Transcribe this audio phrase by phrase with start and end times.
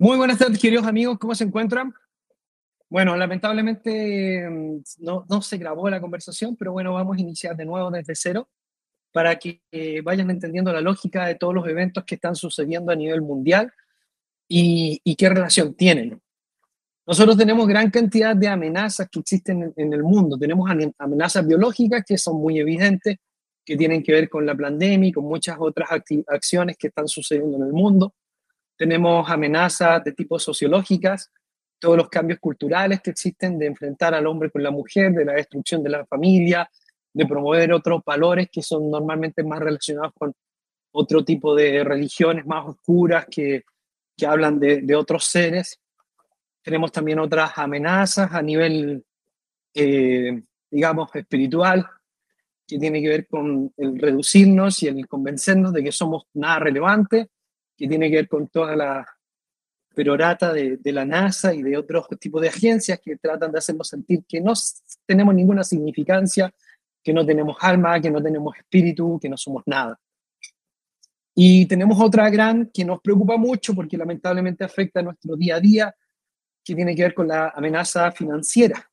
[0.00, 1.92] Muy buenas tardes, queridos amigos, ¿cómo se encuentran?
[2.88, 7.64] Bueno, lamentablemente mm, no, no, se grabó la conversación, pero bueno, vamos a iniciar de
[7.64, 8.48] nuevo desde cero
[9.10, 12.94] para que eh, vayan entendiendo la lógica de todos los eventos que están sucediendo a
[12.94, 13.72] nivel mundial
[14.46, 16.22] y, y qué relación tienen.
[17.04, 20.38] Nosotros tenemos gran cantidad de amenazas que existen en, en el mundo.
[20.38, 23.16] Tenemos amenazas biológicas que son muy evidentes,
[23.64, 25.88] que tienen que ver con la pandemia y con muchas otras
[26.28, 28.14] acciones que están sucediendo en el mundo
[28.78, 31.32] tenemos amenazas de tipo sociológicas,
[31.80, 35.32] todos los cambios culturales que existen de enfrentar al hombre con la mujer, de la
[35.32, 36.70] destrucción de la familia,
[37.12, 40.32] de promover otros valores que son normalmente más relacionados con
[40.92, 43.64] otro tipo de religiones más oscuras que,
[44.16, 45.80] que hablan de, de, otros seres.
[46.62, 49.04] Tenemos también otras amenazas a nivel,
[49.74, 51.84] eh, digamos, espiritual,
[52.66, 57.28] que tiene que ver con el reducirnos y el convencernos de que somos nada relevante
[57.78, 59.06] que tiene que ver con toda la
[59.94, 63.88] perorata de, de, la NASA y de otros tipos de agencias que tratan de hacernos
[63.88, 64.52] sentir que no
[65.06, 66.52] tenemos ninguna significancia,
[67.02, 69.98] que no tenemos alma, que no tenemos espíritu, que no somos nada.
[71.34, 75.60] Y tenemos otra gran que nos preocupa mucho porque lamentablemente afecta a nuestro día a
[75.60, 75.94] día,
[76.64, 78.90] que tiene que ver con la amenaza financiera.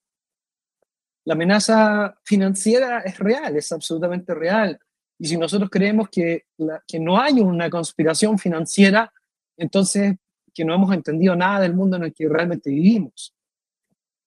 [1.23, 4.79] La amenaza financiera es real, es absolutamente real.
[5.17, 6.45] Y si nosotros creemos que,
[6.87, 9.11] que no hay una conspiración financiera,
[9.57, 10.15] entonces
[10.53, 13.33] que no hemos entendido nada del mundo en el que realmente vivimos.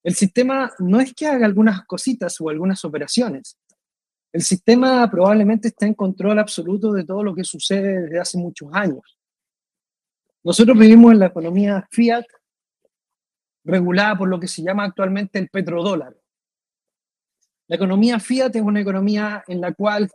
[0.03, 3.59] El sistema no es que haga algunas cositas o algunas operaciones.
[4.33, 8.69] El sistema probablemente está en control absoluto de todo lo que sucede desde hace muchos
[8.73, 9.19] años.
[10.45, 12.25] Nosotros vivimos en la economía fiat,
[13.65, 16.17] regulada por lo que se llama actualmente el petrodólar.
[17.67, 20.11] La economía fiat es una economía en la cual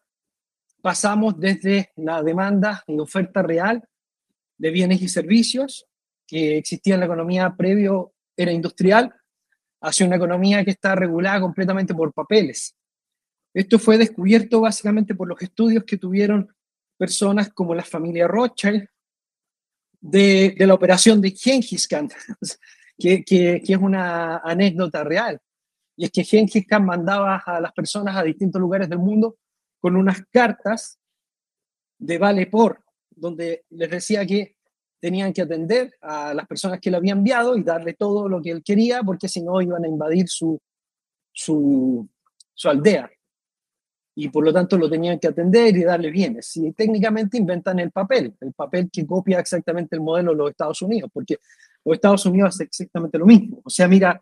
[0.84, 3.88] pasamos desde la demanda y oferta real
[4.58, 5.88] de bienes y servicios
[6.28, 9.16] que existía en la economía previo era industrial
[9.82, 12.76] hacia una economía que está regulada completamente por papeles.
[13.54, 16.54] Esto fue descubierto básicamente por los estudios que tuvieron
[16.98, 18.86] personas como la familia Rothschild
[20.02, 22.10] de, la operación de Genghis Khan,
[23.00, 25.40] que, que, que, es una anécdota real.
[25.96, 29.38] Y es que Genghis Khan mandaba a las personas a distintos lugares del mundo
[29.84, 30.98] con unas cartas
[32.00, 34.56] de vale por, donde les decía que
[34.98, 38.52] tenían que atender a las personas que le había enviado y darle todo lo que
[38.52, 40.58] él quería, porque si no iban a invadir su,
[41.34, 42.08] su,
[42.54, 43.12] su aldea.
[44.16, 46.56] Y por lo tanto lo tenían que atender y darle bienes.
[46.56, 50.82] Y técnicamente inventan el papel, el papel que copia exactamente el modelo de los Estados
[50.82, 51.40] Unidos, porque
[51.84, 53.60] los Estados Unidos hacen exactamente lo mismo.
[53.66, 54.22] O sea, mira,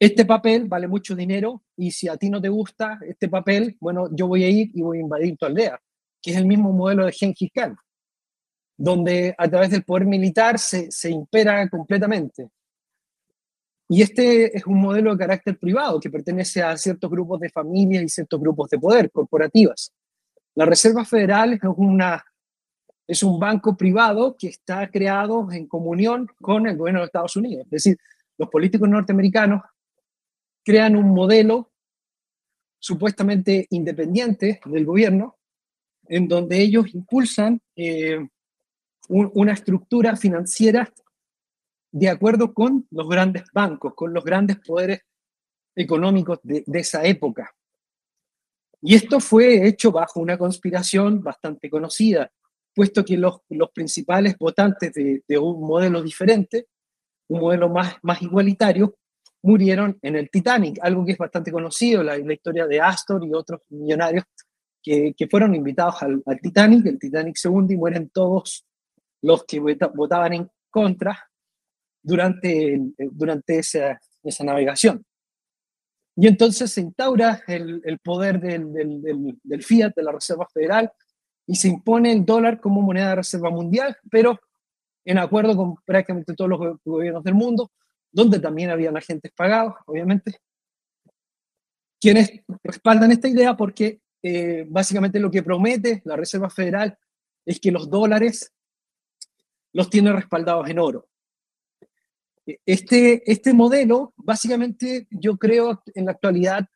[0.00, 4.08] este papel vale mucho dinero y si a ti no te gusta este papel, bueno,
[4.10, 5.78] yo voy a ir y voy a invadir tu aldea,
[6.22, 7.76] que es el mismo modelo de Genghis Khan,
[8.78, 12.48] donde a través del poder militar se, se impera completamente.
[13.90, 18.02] Y este es un modelo de carácter privado que pertenece a ciertos grupos de familias
[18.02, 19.92] y ciertos grupos de poder, corporativas.
[20.54, 22.24] La Reserva Federal es, una,
[23.06, 27.66] es un banco privado que está creado en comunión con el gobierno de Estados Unidos.
[27.66, 27.98] Es decir,
[28.38, 29.60] los políticos norteamericanos
[30.64, 31.70] crean un modelo
[32.78, 35.38] supuestamente independiente del gobierno,
[36.08, 38.18] en donde ellos impulsan eh,
[39.08, 40.92] un, una estructura financiera
[41.92, 45.00] de acuerdo con los grandes bancos, con los grandes poderes
[45.74, 47.54] económicos de, de esa época.
[48.82, 52.32] Y esto fue hecho bajo una conspiración bastante conocida,
[52.74, 56.68] puesto que los, los principales votantes de, de, un modelo diferente,
[57.28, 58.96] un modelo más, más igualitario,
[59.42, 63.32] murieron en el Titanic, algo que es bastante conocido, la, la historia de Astor y
[63.32, 64.24] otros millonarios
[64.82, 68.66] que, que fueron invitados al, al, Titanic, el Titanic se hunde y mueren todos
[69.22, 71.30] los que votaban en contra
[72.02, 75.04] durante, durante esa, esa navegación.
[76.16, 80.46] Y entonces se instaura el, el poder del, del, del, del, Fiat, de la Reserva
[80.52, 80.90] Federal,
[81.46, 84.38] y se impone el dólar como moneda de reserva mundial, pero
[85.04, 87.70] en acuerdo con prácticamente todos los gobiernos del mundo,
[88.12, 90.38] donde también habían agentes pagados, obviamente,
[92.00, 92.30] quienes
[92.62, 96.98] respaldan esta idea porque eh, básicamente lo que promete la Reserva Federal
[97.44, 98.52] es que los dólares
[99.72, 101.08] los tiene respaldados en oro.
[102.66, 106.66] Este, este modelo, básicamente, yo creo en la actualidad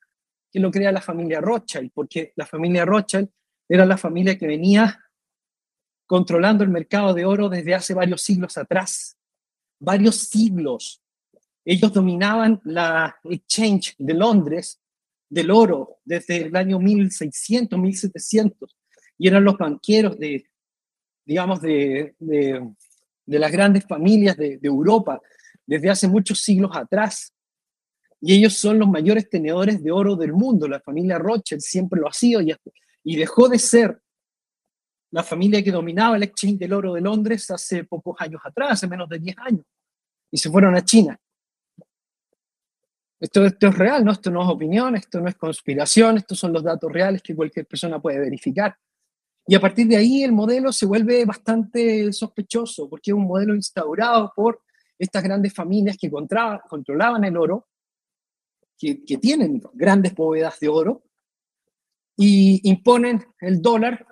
[0.52, 3.28] que lo crea la familia Rothschild, porque la familia Rothschild
[3.68, 5.00] era la familia que venía
[6.06, 9.16] controlando el mercado de oro desde hace varios siglos atrás.
[9.80, 11.02] Varios siglos.
[11.64, 14.80] Ellos dominaban la exchange de Londres
[15.28, 18.76] del oro desde el año 1600, 1700,
[19.18, 20.44] y eran los banqueros de,
[21.24, 22.74] digamos, de, de,
[23.26, 25.20] de las grandes familias de, Europa
[25.66, 27.32] desde hace muchos siglos atrás.
[28.20, 30.68] Y ellos son los mayores tenedores de oro del mundo.
[30.68, 32.54] La familia Rothschild siempre lo ha sido y,
[33.02, 34.00] y dejó de ser
[35.10, 38.88] la familia que dominaba el exchange del oro de Londres hace pocos años atrás, hace
[38.88, 39.64] menos de 10 años,
[40.30, 41.18] y se fueron a China.
[43.24, 44.12] Esto, esto es real, ¿no?
[44.12, 47.66] Esto no es opinión, esto no es conspiración, estos son los datos reales que cualquier
[47.66, 48.76] persona puede verificar.
[49.46, 53.54] Y a partir de ahí el modelo se vuelve bastante sospechoso, porque es un modelo
[53.54, 54.60] instaurado por
[54.98, 57.66] estas grandes familias que controlaban el oro,
[58.76, 61.02] que, que tienen grandes bóvedas de oro,
[62.18, 64.06] y imponen el dólar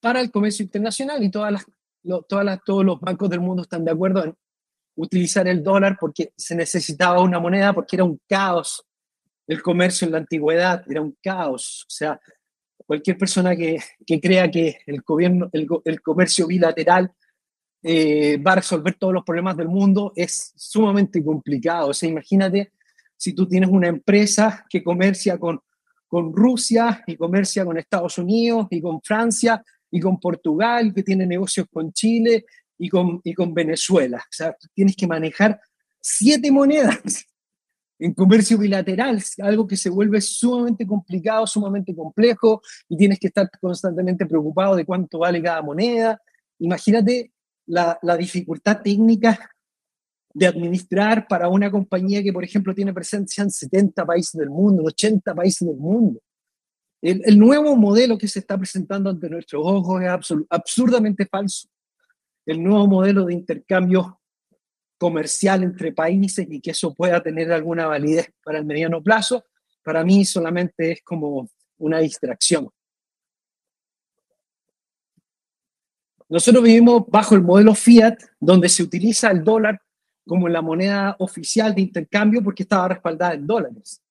[0.00, 1.66] para el comercio internacional y todas las,
[2.26, 4.34] todas las, todos los bancos del mundo están de acuerdo en
[4.96, 8.84] utilizar el dólar porque se necesitaba una moneda, porque era un caos
[9.46, 11.84] el comercio en la antigüedad, era un caos.
[11.86, 12.20] O sea,
[12.86, 17.12] cualquier persona que, que crea que el, gobierno, el, comercio bilateral
[17.82, 21.88] eh, va a resolver todos los problemas del mundo es sumamente complicado.
[21.88, 22.72] O sea, imagínate
[23.16, 25.60] si tú tienes una empresa que comercia con,
[26.06, 31.26] con Rusia y comercia con Estados Unidos y con Francia y con Portugal, que tiene
[31.26, 32.46] negocios con Chile
[32.78, 34.18] y con, y con Venezuela.
[34.18, 35.60] O sea, tienes que manejar
[36.00, 36.98] siete monedas
[37.98, 43.48] en comercio bilateral, algo que se vuelve sumamente complicado, sumamente complejo, y tienes que estar
[43.60, 46.20] constantemente preocupado de cuánto vale cada moneda.
[46.58, 47.32] Imagínate
[47.66, 49.50] la, la dificultad técnica
[50.34, 54.82] de administrar para una compañía que, por ejemplo, tiene presencia en 70 países del mundo,
[54.82, 56.20] en 80 países del mundo.
[57.00, 60.08] El, nuevo modelo que se está presentando ante nuestros ojos es
[60.48, 61.68] absurdamente falso.
[62.46, 64.20] El nuevo modelo de intercambio
[64.98, 69.44] comercial entre países y que eso pueda tener alguna validez para el mediano plazo,
[69.82, 71.48] para mí solamente es como
[71.78, 72.70] una distracción.
[76.28, 79.80] Nosotros vivimos bajo el modelo fiat, donde se utiliza el dólar
[80.26, 84.02] como la moneda oficial de intercambio porque estaba respaldada en dólares.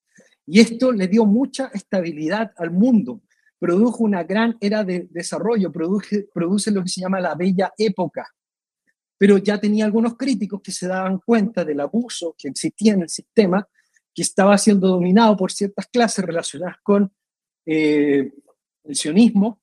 [0.46, 3.22] Y esto le dio mucha estabilidad al mundo,
[3.64, 8.28] produjo una gran era de desarrollo, produce, produce lo que se llama la bella época.
[9.18, 13.10] Pero ya tenía algunos críticos que se daban cuenta del abuso que existía en el
[13.10, 13.66] sistema,
[14.14, 17.10] que estaba siendo dominado por ciertas clases relacionadas con
[17.66, 18.34] eh,
[18.84, 19.62] el sionismo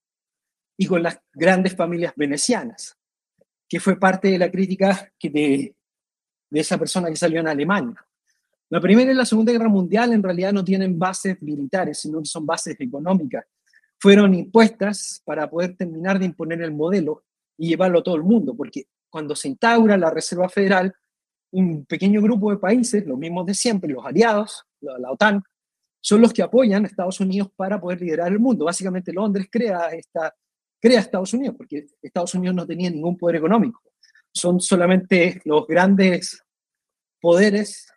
[0.78, 2.96] y con las grandes familias venecianas,
[3.68, 5.76] que fue parte de la crítica que de,
[6.48, 8.02] de esa persona que salió en Alemania.
[8.70, 12.24] La Primera y la Segunda Guerra Mundial en realidad no tienen bases militares, sino que
[12.24, 13.44] son bases económicas.
[14.00, 17.22] Fueron impuestas para poder terminar de imponer el modelo
[17.58, 20.94] y llevarlo todo el mundo, porque cuando se instaura la Reserva Federal,
[21.52, 25.42] un pequeño grupo de países, los mismos de siempre, los aliados, la, OTAN,
[26.00, 28.64] son los que apoyan a Estados Unidos para poder liderar el mundo.
[28.64, 30.34] Básicamente Londres crea, esta,
[30.80, 33.82] crea Estados Unidos, porque Estados Unidos no tenía ningún poder económico.
[34.32, 36.42] Son solamente los grandes
[37.20, 37.92] poderes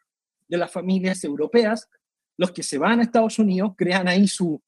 [0.48, 1.88] de las familias europeas,
[2.38, 4.62] los que se van a Estados Unidos, crean ahí su,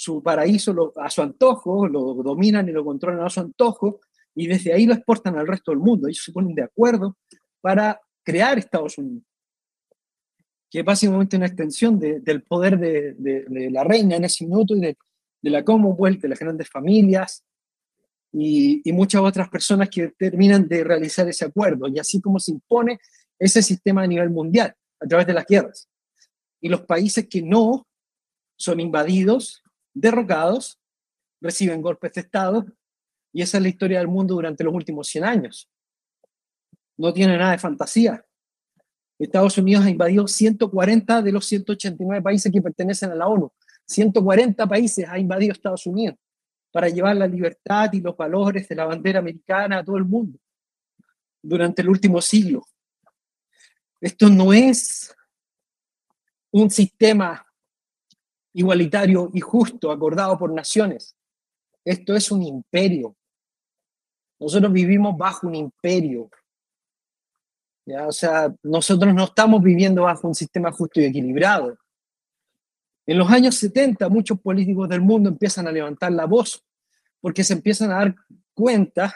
[0.00, 4.00] su paraíso a su antojo, lo dominan y lo controlan a su antojo,
[4.34, 6.08] y desde ahí lo exportan al resto del mundo.
[6.08, 7.18] Ellos se ponen de acuerdo
[7.60, 9.24] para crear Estados Unidos,
[10.70, 14.96] que es básicamente una extensión del poder de, la reina en ese minuto y de,
[15.42, 17.44] la Commonwealth, de las grandes familias
[18.32, 22.52] y, y muchas otras personas que terminan de realizar ese acuerdo, y así como se
[22.52, 23.00] impone
[23.38, 25.90] ese sistema a nivel mundial a través de las guerras.
[26.58, 27.86] Y los países que no
[28.56, 29.62] son invadidos,
[29.94, 30.78] derrocados,
[31.40, 32.66] reciben golpes de Estado,
[33.32, 35.70] y esa es la historia del mundo durante los últimos 100 años.
[36.96, 38.24] No tiene nada de fantasía.
[39.18, 43.52] Estados Unidos ha invadido 140 de los 189 países que pertenecen a la ONU.
[43.86, 46.16] 140 países ha invadido Estados Unidos
[46.72, 50.38] para llevar la libertad y los valores de la bandera americana a todo el mundo
[51.42, 52.64] durante el último siglo.
[54.00, 55.14] Esto no es
[56.50, 57.44] un sistema
[58.52, 61.16] igualitario y justo acordado por naciones.
[61.84, 63.16] Esto es un imperio.
[64.38, 66.30] Nosotros vivimos bajo un imperio.
[67.86, 68.06] ¿ya?
[68.06, 71.76] O sea, nosotros no estamos viviendo bajo un sistema justo y equilibrado.
[73.06, 76.64] En los años 70, muchos políticos del mundo empiezan a levantar la voz
[77.20, 78.14] porque se empiezan a dar
[78.54, 79.14] cuenta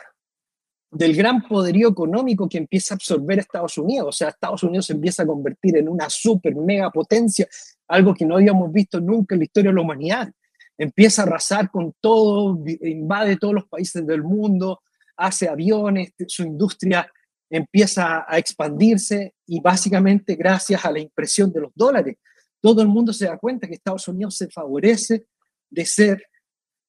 [0.91, 4.09] del gran poderío económico que empieza a absorber Estados Unidos.
[4.09, 7.49] O sea, Estados Unidos se empieza a convertir en una super mega potencia,
[7.95, 10.33] algo que no habíamos visto nunca en la historia de la humanidad.
[10.77, 14.83] Empieza a arrasar con todo, invade todos los países del mundo,
[15.17, 17.11] hace aviones, su industria
[17.51, 22.17] empieza a expandirse y básicamente gracias a la impresión de los dólares,
[22.61, 25.27] todo el mundo se da cuenta que Estados Unidos se favorece
[25.71, 26.27] de ser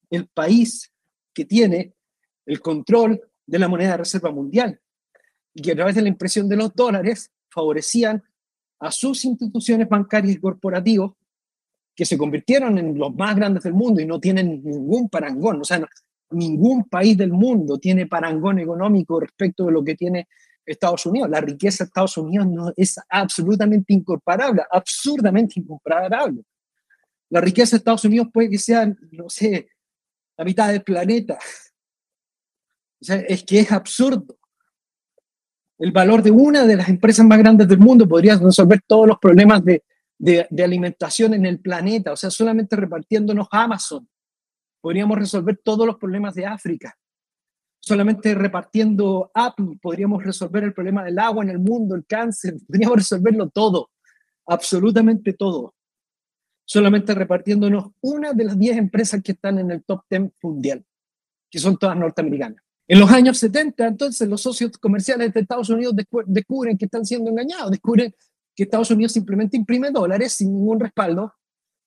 [0.10, 0.92] el país
[1.34, 1.94] que tiene
[2.46, 4.80] el control de la moneda de reserva mundial.
[5.58, 8.22] y que a través de la impresión de los dólares favorecían
[8.86, 11.14] a sus instituciones bancarias y corporativos
[11.96, 15.62] que se convirtieron en los más grandes del mundo y no tienen ningún parangón.
[15.62, 15.86] O sea,
[16.32, 20.28] ningún país del mundo tiene parangón económico respecto de lo que tiene
[20.66, 21.30] Estados Unidos.
[21.30, 26.44] La riqueza de Estados Unidos no, es absolutamente incomparable, absurdamente incomparable.
[27.30, 29.70] La riqueza de Estados Unidos puede que sea, no sé,
[30.38, 31.38] la mitad del planeta.
[33.02, 34.38] O sea, es que es absurdo.
[35.78, 39.20] El valor de una de las empresas más grandes del mundo podría resolver todos los
[39.20, 39.84] problemas de,
[40.64, 42.14] alimentación en el planeta.
[42.14, 44.08] O sea, solamente repartiéndonos Amazon
[44.80, 46.96] podríamos resolver todos los problemas de África.
[47.80, 52.98] Solamente repartiendo Apple podríamos resolver el problema del agua en el mundo, el cáncer, podríamos
[52.98, 53.90] resolverlo todo,
[54.46, 55.74] absolutamente todo.
[56.64, 60.84] Solamente repartiéndonos una de las 10 empresas que están en el top 10 mundial,
[61.50, 62.65] que son todas norteamericanas.
[62.88, 65.96] En los años 70, entonces, los socios comerciales de Estados Unidos
[66.28, 68.14] descubren que están siendo engañados, descubren
[68.56, 71.34] que Estados Unidos simplemente imprime dólares sin ningún respaldo,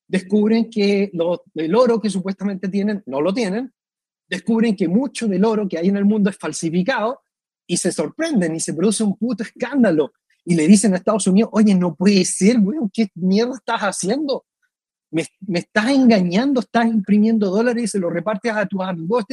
[0.08, 1.10] descubren que
[1.54, 3.72] el oro que supuestamente tienen no lo tienen,
[4.28, 7.20] descubren que mucho del oro que hay en el mundo es falsificado
[7.66, 10.12] y se sorprenden y se produce un puto escándalo
[10.44, 14.46] y le dicen a Estados Unidos, oye, no puede ser, güey, ¿qué mierda estás haciendo?
[15.10, 19.24] Me, me, estás engañando, estás imprimiendo dólares y se los repartes a tus amigos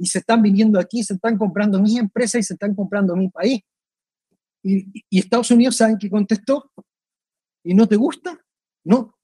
[0.00, 3.28] y se están viniendo aquí, se están comprando mis empresas y se están comprando mi
[3.28, 3.60] país.
[4.62, 6.72] Y, Estados Unidos, ¿saben qué contestó?
[7.62, 8.42] ¿Y no te gusta?
[8.82, 9.14] No,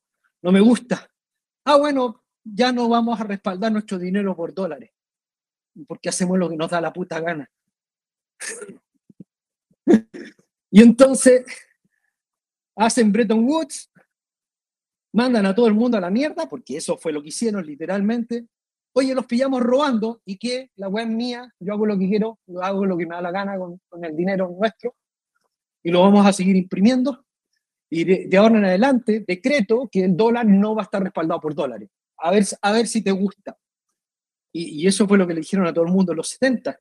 [0.42, 1.10] no me gusta.
[1.64, 4.90] Ah, bueno, ya no vamos a respaldar nuestro dinero por dólares,
[5.88, 7.50] porque hacemos lo que nos da la puta gana.
[10.70, 11.46] y entonces
[12.76, 13.90] hacen Bretton Woods,
[15.14, 18.46] mandan a todo el mundo a la mierda, porque eso fue lo que hicieron literalmente,
[18.98, 22.62] oye, los pillamos robando y que la web mía, yo hago lo que quiero, yo
[22.62, 24.94] hago lo que me da la gana con, el dinero nuestro
[25.82, 27.26] y lo vamos a seguir imprimiendo.
[27.90, 31.54] Y de, ahora en adelante, decreto que el dólar no va a estar respaldado por
[31.54, 31.90] dólares.
[32.16, 33.58] A ver, a ver si te gusta.
[34.50, 36.80] Y, y eso fue lo que le dijeron a todo el mundo en los 70.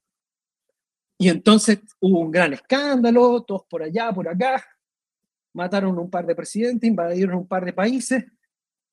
[1.18, 4.66] Y entonces hubo un gran escándalo, todos por allá, por acá,
[5.54, 8.24] mataron un par de presidentes, invadieron un par de países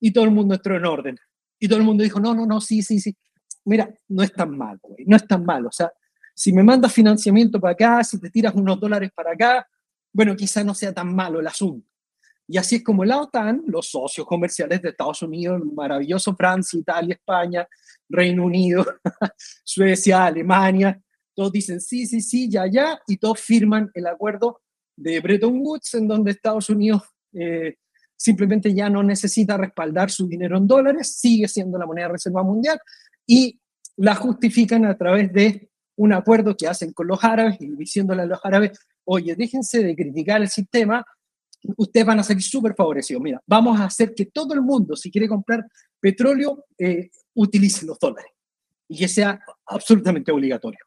[0.01, 1.17] y todo el mundo entró en orden.
[1.59, 3.15] Y todo el mundo dijo, no, no, no, sí, sí, sí.
[3.65, 5.65] Mira, no es tan mal, güey, no es tan mal.
[5.65, 5.91] O sea,
[6.35, 9.67] si me mandas financiamiento para acá, si te tiras unos dólares para acá,
[10.11, 11.87] bueno, quizá no sea tan malo el asunto.
[12.47, 17.15] Y así es como la OTAN, los socios comerciales de Estados Unidos, maravilloso Francia, Italia,
[17.15, 17.67] España,
[18.09, 18.85] Reino Unido,
[19.63, 21.01] Suecia, Alemania,
[21.33, 24.61] todos dicen sí, sí, sí, ya, ya, y todos firman el acuerdo
[24.95, 27.01] de Bretton Woods, en donde Estados Unidos
[27.33, 27.77] eh,
[28.15, 32.79] simplemente ya no necesita respaldar su dinero en dólares, sigue siendo la moneda reserva mundial
[33.25, 33.59] y
[33.97, 38.25] la justifican a través de un acuerdo que hacen con los árabes y diciéndole a
[38.25, 41.05] los árabes, oye, déjense de criticar el sistema,
[41.77, 43.21] ustedes van a ser súper favorecidos.
[43.21, 45.65] Mira, vamos a hacer que todo el mundo, si quiere comprar
[45.99, 48.31] petróleo, eh, utilice los dólares
[48.87, 50.79] y que sea absolutamente obligatorio.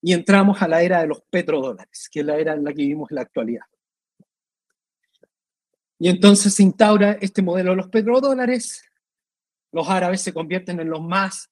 [0.00, 2.82] Y entramos a la era de los petrodólares, que es la era en la que
[2.82, 3.62] vivimos en la actualidad.
[5.98, 8.84] Y entonces se instaura este modelo de los petrodólares,
[9.72, 11.50] los árabes se convierten en los más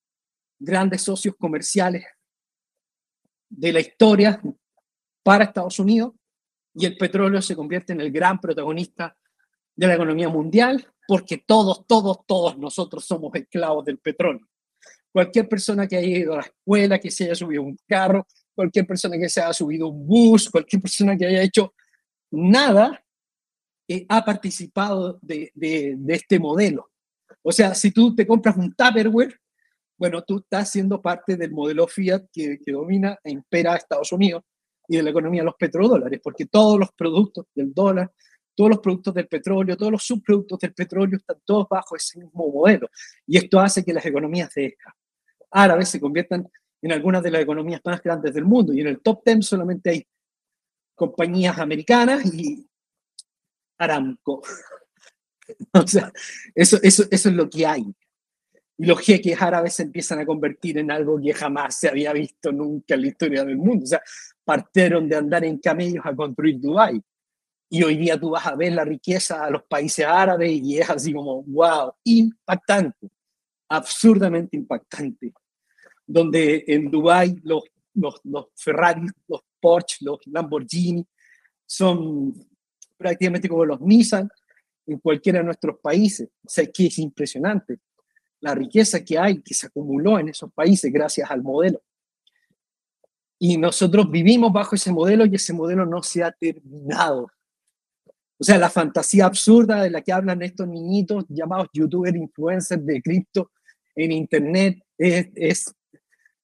[0.58, 2.06] grandes socios comerciales
[3.48, 4.40] de la historia
[5.22, 6.14] para Estados Unidos
[6.74, 9.16] y el petróleo se convierte en el gran protagonista
[9.74, 14.46] de la economía mundial porque todos, todos, todos nosotros somos esclavos del petróleo.
[15.12, 18.86] Cualquier persona que haya ido a la escuela, que se haya subido un carro, cualquier
[18.86, 21.74] persona que se haya subido un bus, cualquier persona que haya hecho
[22.30, 23.02] nada,
[24.08, 26.90] ha participado de, de, este modelo.
[27.42, 29.38] O sea, si tú te compras un Tupperware,
[29.98, 34.12] bueno, tú estás siendo parte del modelo Fiat que, que domina e impera a Estados
[34.12, 34.42] Unidos
[34.88, 38.12] y de la economía de los petrodólares, porque todos los productos del dólar,
[38.54, 42.50] todos los productos del petróleo, todos los subproductos del petróleo están todos bajo ese mismo
[42.50, 42.88] modelo.
[43.26, 44.76] Y esto hace que las economías de
[45.50, 46.48] árabes se conviertan
[46.82, 48.72] en algunas de las economías más grandes del mundo.
[48.72, 50.06] Y en el top 10 solamente hay
[50.94, 52.66] compañías americanas y
[53.78, 54.42] Aramco.
[55.72, 56.12] o sea,
[56.54, 57.84] eso, es lo que hay.
[58.78, 62.52] Y los jeques árabes se empiezan a convertir en algo que jamás se había visto
[62.52, 63.84] nunca en la historia del mundo.
[63.84, 64.02] O sea,
[64.44, 67.00] partieron de andar en camellos a construir Dubái.
[67.68, 70.88] Y hoy día tú vas a ver la riqueza a los países árabes y es
[70.88, 73.08] así como, wow, impactante,
[73.68, 75.32] absurdamente impactante.
[76.06, 77.64] Donde en Dubái los,
[77.94, 81.04] los, los Ferrari, los Porsche, los Lamborghini
[81.66, 82.34] son
[82.96, 84.28] prácticamente como los Nissan
[84.86, 86.28] en cualquiera de nuestros países.
[86.44, 87.78] O sea, que es impresionante
[88.40, 91.82] la riqueza que hay, que se acumuló en esos países gracias al modelo.
[93.38, 97.30] Y nosotros vivimos bajo ese modelo y ese modelo no se ha terminado.
[98.38, 103.02] O sea, la fantasía absurda de la que hablan estos niñitos llamados youtubers, influencers de
[103.02, 103.50] cripto
[103.94, 105.74] en internet es, es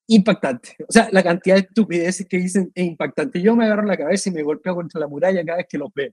[0.07, 0.77] impactante.
[0.89, 3.41] O sea, la cantidad de estupideces que dicen es impactante.
[3.41, 5.93] Yo me agarro la cabeza y me golpeo contra la muralla cada vez que los
[5.95, 6.13] veo.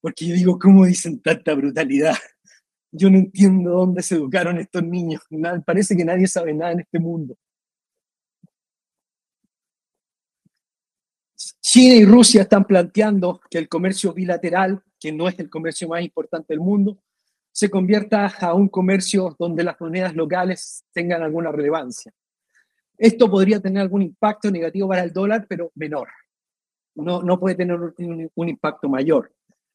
[0.00, 2.14] Porque yo digo, ¿cómo dicen tanta brutalidad?
[2.90, 5.22] Yo no entiendo dónde se educaron estos niños.
[5.66, 7.36] parece que nadie sabe nada en este mundo.
[11.60, 16.02] China y Rusia están planteando que el comercio bilateral, que no es el comercio más
[16.02, 16.98] importante del mundo,
[17.52, 22.12] se convierta a un comercio donde las monedas locales tengan alguna relevancia.
[22.96, 26.08] Esto podría tener algún impacto negativo para el dólar, pero menor.
[26.94, 29.32] No, no puede tener un, un impacto mayor,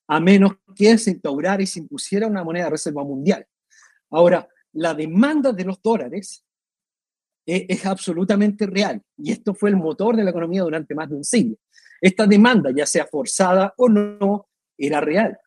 [0.07, 3.45] a menos que se instaurara y se impusiera una moneda de reserva mundial.
[4.09, 6.43] Ahora, la demanda de los dólares
[7.45, 11.15] es, es, absolutamente real y esto fue el motor de la economía durante más de
[11.15, 11.57] un siglo.
[12.01, 15.37] Esta demanda, ya sea forzada o no, era real.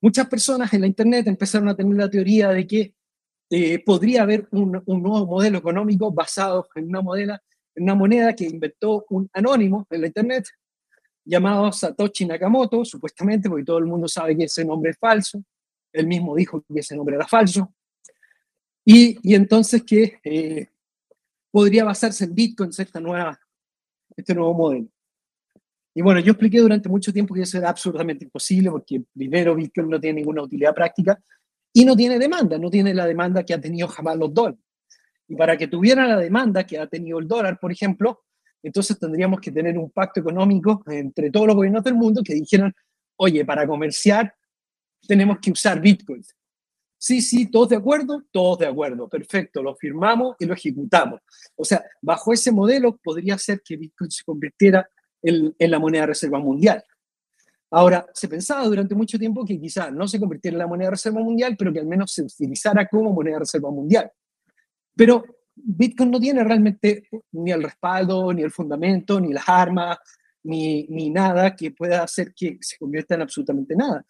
[0.00, 2.94] Muchas personas en la Internet empezaron a tener la teoría de que
[3.50, 7.42] eh, podría haber un, nuevo modelo económico basado en una, modela,
[7.74, 10.46] en una moneda que inventó un anónimo en la Internet
[11.26, 15.42] llamado Satoshi Nakamoto, supuestamente, porque todo el mundo sabe que ese nombre es falso.
[15.92, 17.74] Él mismo dijo que ese nombre era falso.
[18.84, 20.68] Y, y entonces que eh,
[21.50, 23.38] podría basarse en Bitcoin, esta nueva,
[24.16, 24.88] este nuevo modelo.
[25.92, 29.88] Y bueno, yo expliqué durante mucho tiempo que eso era absolutamente imposible porque primero Bitcoin
[29.88, 31.18] no tiene ninguna utilidad práctica
[31.72, 34.60] y no tiene demanda, no tiene la demanda que ha tenido jamás los dólares.
[35.26, 38.25] Y para que tuviera la demanda que ha tenido el dólar, por ejemplo,
[38.66, 42.74] entonces tendríamos que tener un pacto económico entre todos los gobiernos del mundo que dijeran,
[43.16, 44.34] oye, para comerciar
[45.06, 46.24] tenemos que usar Bitcoin.
[46.98, 51.20] Sí, sí, todos de acuerdo, todos de acuerdo, perfecto, lo firmamos y lo ejecutamos.
[51.54, 54.90] O sea, bajo ese modelo podría ser que Bitcoin se convirtiera
[55.22, 56.82] en, en la moneda de reserva mundial.
[57.70, 60.92] Ahora, se pensaba durante mucho tiempo que quizás no se convirtiera en la moneda de
[60.92, 64.10] reserva mundial, pero que al menos se utilizara como moneda de reserva mundial.
[64.96, 65.24] Pero
[65.56, 69.98] Bitcoin no tiene realmente ni el respaldo, ni el fundamento, ni las armas,
[70.44, 74.04] ni, ni nada que pueda hacer que se convierta en absolutamente nada.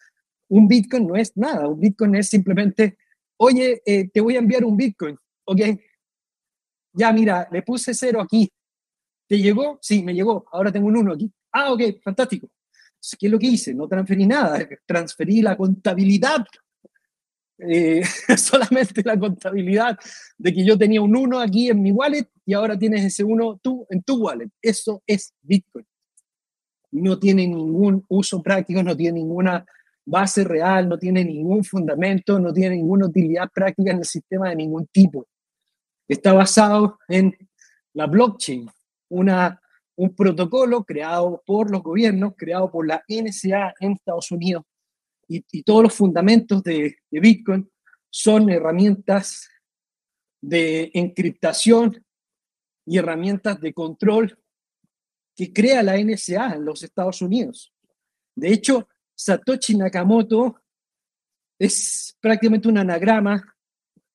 [0.49, 2.97] Un Bitcoin no es nada, un Bitcoin es simplemente,
[3.37, 5.61] oye, eh, te voy a enviar un Bitcoin, ¿ok?
[6.93, 8.51] Ya, mira, le puse cero aquí.
[9.27, 9.77] ¿Te llegó?
[9.81, 10.45] Sí, me llegó.
[10.51, 11.31] Ahora tengo un uno aquí.
[11.51, 12.49] Ah, ok, fantástico.
[13.19, 13.73] ¿Qué es lo que hice?
[13.73, 16.45] No transferí nada, transferí la contabilidad,
[17.59, 18.03] eh,
[18.37, 19.97] solamente la contabilidad
[20.37, 23.59] de que yo tenía un 1 aquí en mi wallet y ahora tienes ese 1
[23.61, 24.49] tú en tu wallet.
[24.61, 25.85] Eso es Bitcoin.
[26.91, 29.65] No tiene ningún uso práctico, no tiene ninguna
[30.05, 34.55] base real, no tiene ningún fundamento, no tiene ninguna utilidad práctica en el sistema de
[34.55, 35.27] ningún tipo.
[36.07, 37.35] Está basado en
[37.93, 38.69] la blockchain,
[39.09, 39.59] una
[39.97, 44.63] un protocolo creado por los gobiernos, creado por la NSA en Estados Unidos.
[45.27, 47.69] Y, todos los fundamentos de, Bitcoin
[48.09, 49.49] son herramientas
[50.41, 52.05] de encriptación
[52.85, 54.39] y herramientas de control
[55.35, 57.73] que crea la NSA en los Estados Unidos.
[58.35, 60.61] De hecho, Satoshi Nakamoto
[61.59, 63.55] es prácticamente un anagrama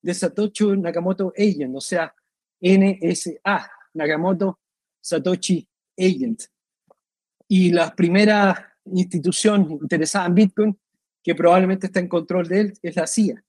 [0.01, 2.15] de Satoshi Nakamoto Agent, o sea,
[2.61, 4.61] NSA, Nakamoto
[5.01, 6.45] Satoshi Agent.
[7.49, 10.81] Y la primera institución interesada en Bitcoin,
[11.23, 13.43] que probablemente está en control de él, es la CIA.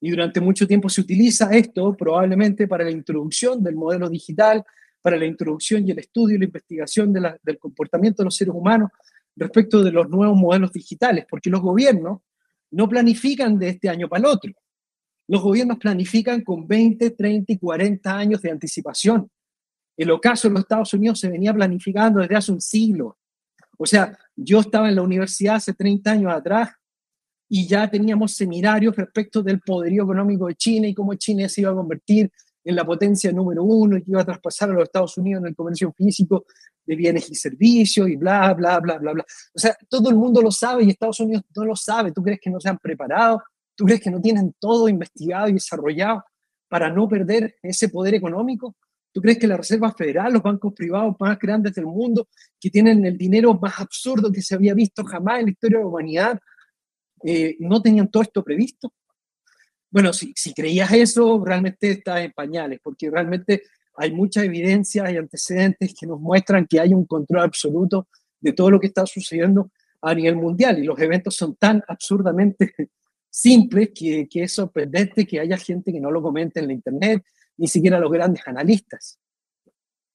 [0.00, 4.64] Y durante mucho tiempo se utiliza esto probablemente para la introducción del modelo digital,
[5.00, 8.54] para la introducción y el estudio y la investigación de del comportamiento de los seres
[8.54, 8.90] humanos
[9.36, 12.20] respecto de los nuevos modelos digitales, porque los gobiernos
[12.70, 14.52] no planifican de este año para el otro.
[15.28, 19.30] Los gobiernos planifican con 20, 30 y 40 años de anticipación.
[19.96, 23.18] El ocaso en los Estados Unidos se venía planificando desde hace un siglo.
[23.82, 26.70] O sea, yo estaba en la universidad hace 30 años atrás
[27.48, 31.72] y ya teníamos seminarios respecto del poderío económico de China y cómo China se iba
[31.72, 32.30] a convertir
[32.64, 35.48] en la potencia número uno y que iba a traspasar a los Estados Unidos en
[35.48, 36.44] el comercio físico
[36.86, 39.26] de bienes y servicios y bla, bla, bla, bla, bla.
[39.52, 42.12] O sea, todo el mundo lo sabe y Estados Unidos no lo sabe.
[42.12, 43.42] ¿Tú crees que no se han preparado?
[43.74, 46.22] ¿Tú crees que no tienen todo investigado y desarrollado
[46.68, 48.76] para no perder ese poder económico?
[49.12, 53.04] ¿Tú crees que la Reserva Federal, los bancos privados más grandes del mundo, que tienen
[53.04, 56.40] el dinero más absurdo que se había visto jamás en la historia de la humanidad,
[57.24, 58.92] eh, no tenían todo esto previsto?
[59.90, 63.62] Bueno, si, si creías eso, realmente estás en pañales, porque realmente
[63.96, 68.08] hay mucha evidencia y antecedentes que nos muestran que hay un control absoluto
[68.40, 69.70] de todo lo que está sucediendo
[70.00, 72.74] a nivel mundial y los eventos son tan absurdamente
[73.30, 77.22] simples que, que es sorprendente que haya gente que no lo comente en la internet,
[77.56, 79.18] ni siquiera los grandes analistas.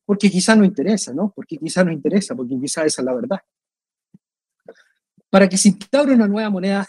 [0.05, 1.33] porque quizá no interesa, ¿no?
[1.35, 3.39] Porque quizá no interesa, porque quizá esa es la verdad.
[5.29, 6.87] Para que se instaure una nueva moneda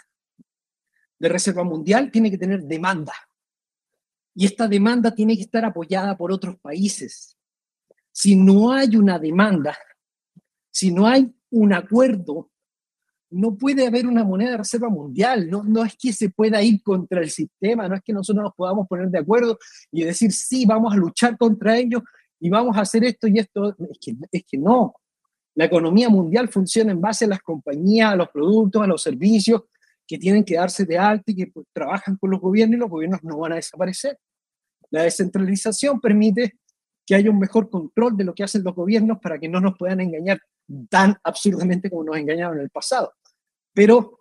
[1.19, 3.13] de reserva mundial, tiene que tener demanda.
[4.33, 7.37] Y esta demanda tiene que estar apoyada por otros países.
[8.09, 9.77] Si no hay una demanda,
[10.71, 12.49] si no hay un acuerdo,
[13.31, 15.49] no puede haber una moneda de reserva mundial.
[15.49, 18.55] No, no es que se pueda ir contra el sistema, no es que nosotros nos
[18.55, 19.57] podamos poner de acuerdo
[19.91, 22.01] y decir, sí, vamos a luchar contra ellos
[22.39, 23.75] y vamos a hacer esto y esto.
[24.31, 24.95] Es que, no.
[25.55, 29.63] La economía mundial funciona en base a las compañías, a los productos, a los servicios
[30.07, 32.89] que tienen que darse de alta y que pues, trabajan con los gobiernos y los
[32.89, 34.17] gobiernos no van a desaparecer.
[34.89, 36.57] La descentralización permite
[37.05, 39.77] que haya un mejor control de lo que hacen los gobiernos para que no nos
[39.77, 40.39] puedan engañar
[40.89, 43.13] tan absurdamente como nos engañaron en el pasado.
[43.79, 44.19] Pero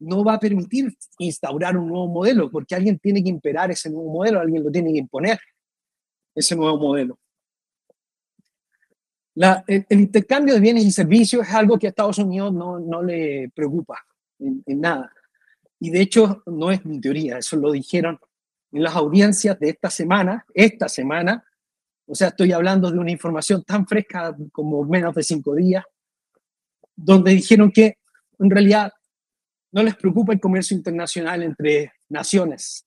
[0.00, 4.10] no va a permitir instaurar un nuevo modelo, porque alguien tiene que imperar ese nuevo
[4.10, 5.38] modelo, alguien lo tiene que imponer,
[6.34, 7.16] ese nuevo modelo.
[9.68, 13.48] el, intercambio de bienes y servicios es algo que a Estados Unidos no, no le
[13.54, 14.04] preocupa
[14.40, 15.12] en, en, nada.
[15.78, 18.18] Y de hecho, no es mi teoría, eso lo dijeron
[18.72, 21.44] en las audiencias de esta semana, esta semana,
[22.06, 25.84] o sea, estoy hablando de una información tan fresca como menos de cinco días,
[26.96, 27.98] donde dijeron que
[28.38, 28.92] en realidad
[29.72, 32.86] no les preocupa el comercio internacional entre naciones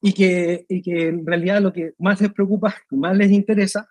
[0.00, 3.88] y que, y que en realidad lo que más les preocupa, más les interesa,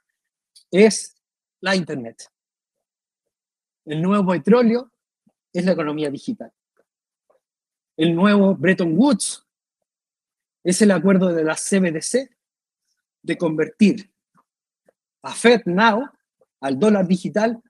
[0.70, 1.16] es
[1.62, 2.30] la Internet.
[3.86, 4.92] El nuevo petróleo
[5.54, 6.52] es la economía digital.
[7.98, 9.46] El nuevo Bretton Woods
[10.64, 12.30] es el acuerdo de la CBDC
[13.24, 14.12] de convertir
[15.24, 16.10] a Fed Now,
[16.62, 17.62] al dólar digital,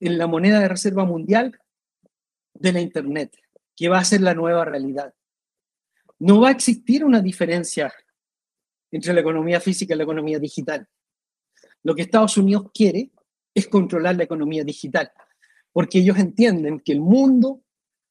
[0.00, 1.58] en la moneda de reserva mundial
[2.54, 3.36] de la Internet,
[3.82, 5.12] que va a ser la nueva realidad.
[6.20, 7.92] No va a existir una diferencia
[8.92, 10.86] entre la economía física y la economía digital.
[11.82, 13.10] Lo que Estados Unidos quiere
[13.52, 15.10] es controlar la economía digital,
[15.72, 17.64] porque ellos entienden que el mundo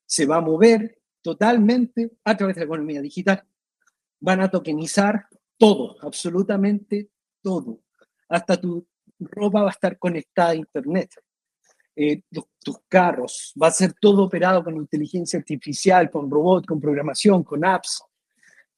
[0.05, 3.41] se va a mover totalmente a través de la economía digital.
[4.19, 7.79] Van a tokenizar todo, absolutamente todo.
[8.27, 8.85] Hasta tu
[9.21, 11.11] ropa va a estar conectada a Internet.
[12.03, 12.23] Eh,
[12.63, 17.63] tus carros, va a ser todo operado con inteligencia artificial, con robot, con programación, con
[17.63, 18.03] apps.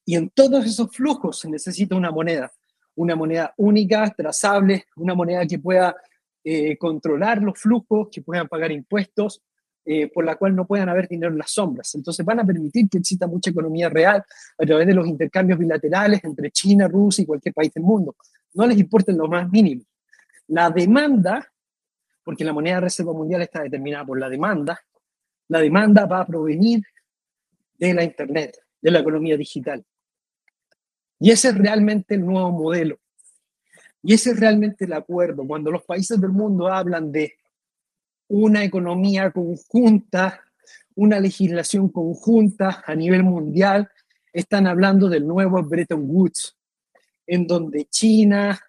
[0.04, 2.52] Y en todos esos flujos se necesita una moneda,
[2.96, 5.96] una moneda única, trazable, una moneda que pueda
[6.44, 9.42] eh, controlar los flujos, que puedan pagar impuestos,
[9.86, 11.94] eh, por la cual no puedan haber dinero en las sombras.
[11.94, 14.22] Entonces van a permitir que exista mucha economía real
[14.58, 18.16] a través de los intercambios bilaterales entre China, Rusia y cualquier país del mundo.
[18.52, 19.82] No les importa en lo más mínimo.
[20.48, 21.50] La demanda
[22.24, 24.80] porque la moneda de reserva mundial está determinada por la demanda.
[25.48, 26.82] La demanda va a provenir
[27.78, 29.84] de la Internet, de la economía digital.
[31.20, 32.98] Y ese es realmente el nuevo modelo.
[34.02, 35.46] Y ese es realmente el acuerdo.
[35.46, 37.34] Cuando los países del mundo hablan de
[38.28, 40.42] una economía conjunta,
[40.94, 43.90] una legislación conjunta a nivel mundial,
[44.32, 46.56] están hablando del nuevo Bretton Woods,
[47.26, 48.60] en donde China,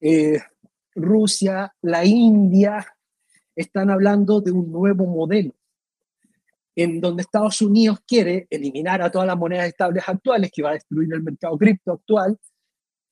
[0.00, 0.40] eh,
[0.98, 2.86] Rusia, la India,
[3.54, 5.52] están hablando de un nuevo modelo,
[6.76, 10.74] en donde Estados Unidos quiere eliminar a todas las monedas estables actuales, que va a
[10.74, 12.38] destruir el mercado cripto actual,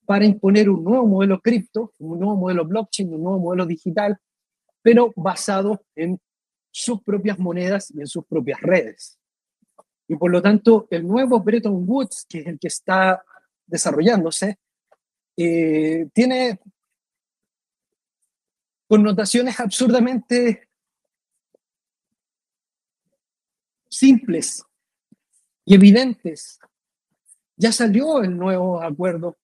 [0.04, 4.16] para imponer un nuevo modelo cripto, un nuevo modelo blockchain, un nuevo modelo digital,
[4.80, 6.20] pero basado en
[6.70, 9.18] sus propias monedas y en sus propias redes.
[10.06, 13.24] Y por lo tanto, el nuevo Bretton Woods, que es el que está
[13.66, 14.58] desarrollándose,
[15.36, 16.60] eh, tiene
[18.88, 20.68] connotaciones absurdamente
[23.88, 24.62] simples
[25.64, 26.58] y evidentes.
[27.56, 29.36] Ya salió el nuevo acuerdo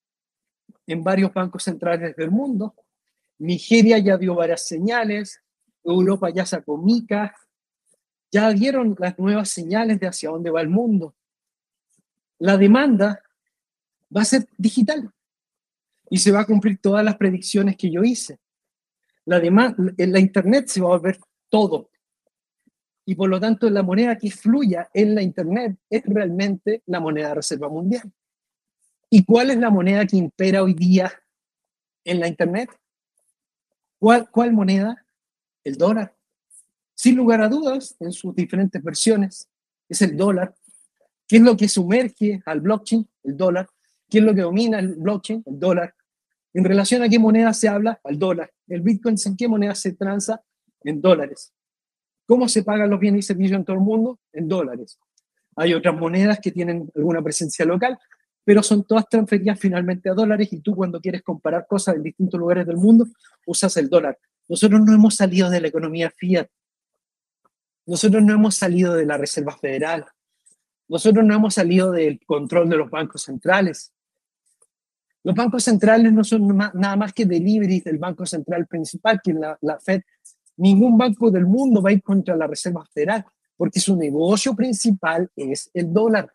[0.87, 2.75] en varios bancos centrales del mundo.
[3.39, 5.41] Nigeria ya dio varias señales,
[5.83, 7.35] Europa ya sacó mica,
[8.31, 11.15] ya dieron las nuevas señales de hacia dónde va el mundo.
[12.39, 13.23] La demanda
[14.15, 15.11] va a ser digital
[16.11, 18.42] y se va a cumplir todas las predicciones que yo hice
[19.25, 21.91] la, la Internet se va a volver todo.
[23.05, 27.29] Y por lo tanto, la moneda que fluya en la Internet es realmente la moneda
[27.29, 28.13] de reserva mundial.
[29.11, 31.13] ¿Y cuál es la moneda que impera hoy día
[32.05, 32.71] en la Internet?
[33.99, 35.05] ¿Cuál, cuál moneda?
[35.65, 36.15] El dólar.
[36.95, 39.49] Sin lugar a dudas, en sus diferentes versiones,
[39.89, 40.55] es el dólar.
[41.27, 43.09] ¿Qué es lo que sumerge al blockchain?
[43.25, 43.69] El dólar.
[44.09, 45.43] ¿Qué es lo que domina el blockchain?
[45.47, 45.95] El dólar.
[46.55, 48.53] En relación a qué moneda se habla, al dólar.
[48.69, 50.43] El Bitcoin, ¿en qué moneda se transa?
[50.83, 51.53] En dólares.
[52.27, 54.19] ¿Cómo se pagan los bienes y servicios en todo el mundo?
[54.33, 54.99] En dólares.
[55.57, 57.99] Hay otras monedas que tienen alguna presencia local,
[58.45, 62.39] pero son todas transferidas finalmente a dólares y tú cuando quieres comparar cosas en distintos
[62.41, 63.07] lugares del mundo
[63.47, 64.19] usas el dólar.
[64.49, 66.49] Nosotros no hemos salido de la economía fiat.
[67.87, 70.07] Nosotros no hemos salido de la Reserva Federal.
[70.89, 73.93] Nosotros no hemos salido del control de los bancos centrales.
[75.25, 79.57] Los bancos centrales no son nada más que deliveries del banco central principal, que la,
[79.61, 80.03] la Fed.
[80.57, 83.25] Ningún banco del mundo va a ir contra la Reserva Federal,
[83.57, 86.33] porque su negocio principal es el dólar.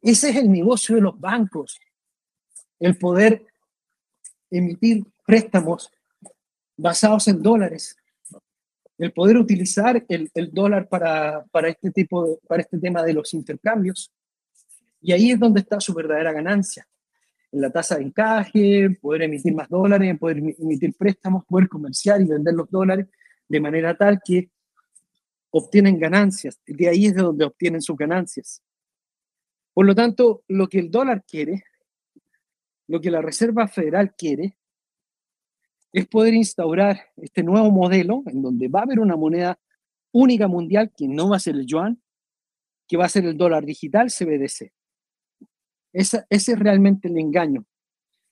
[0.00, 1.78] Ese es el negocio de los bancos,
[2.78, 3.46] el poder
[4.50, 5.92] emitir préstamos
[6.76, 7.96] basados en dólares,
[8.96, 13.34] el poder utilizar el, el dólar para, para, este tipo para este tema de los
[13.34, 14.10] intercambios.
[15.00, 16.88] Y ahí es donde está su verdadera ganancia
[17.50, 22.26] en la tasa de encaje, poder emitir más dólares, poder emitir préstamos, poder comerciar y
[22.26, 23.06] vender los dólares
[23.48, 24.50] de manera tal que
[25.50, 26.60] obtienen ganancias.
[26.66, 28.62] De ahí es de donde obtienen sus ganancias.
[29.72, 31.62] Por lo tanto, lo que el dólar quiere,
[32.86, 34.56] lo que la Reserva Federal quiere,
[35.92, 39.58] es poder instaurar este nuevo modelo en donde va a haber una moneda
[40.12, 42.02] única mundial que no va a ser el yuan,
[42.86, 44.72] que va a ser el dólar digital CBDC
[45.92, 47.64] ese es realmente el engaño.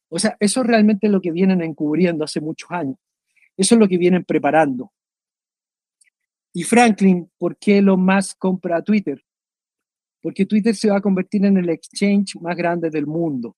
[0.09, 2.97] O sea, eso es realmente lo que vienen encubriendo hace muchos años.
[3.57, 4.93] Eso es lo que vienen preparando.
[6.53, 9.23] Y Franklin, ¿por qué lo más compra Twitter?
[10.23, 13.57] Porque Twitter se va a convertir en el exchange más grande del mundo.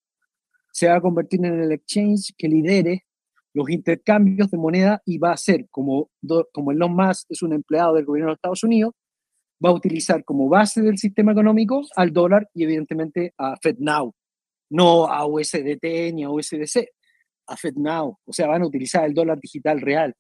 [0.72, 3.04] Se va a convertir en el exchange que lidere
[3.54, 6.10] los intercambios de moneda y va a ser, como,
[6.52, 8.94] como Elon Musk es un empleado del gobierno de Estados Unidos,
[9.64, 14.14] va a utilizar como base del sistema económico al dólar y evidentemente a FedNow,
[14.70, 16.88] no a USDT ni a USDC,
[17.46, 18.18] a FedNow.
[18.24, 20.14] O sea, van a utilizar el dólar digital real,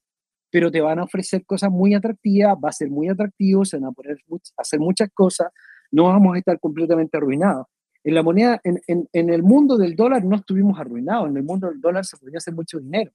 [0.50, 3.90] pero te van a ofrecer cosas muy atractivas, va a ser muy atractivo, se van
[3.90, 4.18] a poder
[4.56, 5.48] hacer muchas cosas,
[5.90, 7.66] no vamos a estar completamente arruinados.
[8.04, 11.42] En la moneda, en, en, en el mundo del dólar no estuvimos arruinados, en el
[11.42, 13.12] mundo del dólar se podía hacer mucho dinero.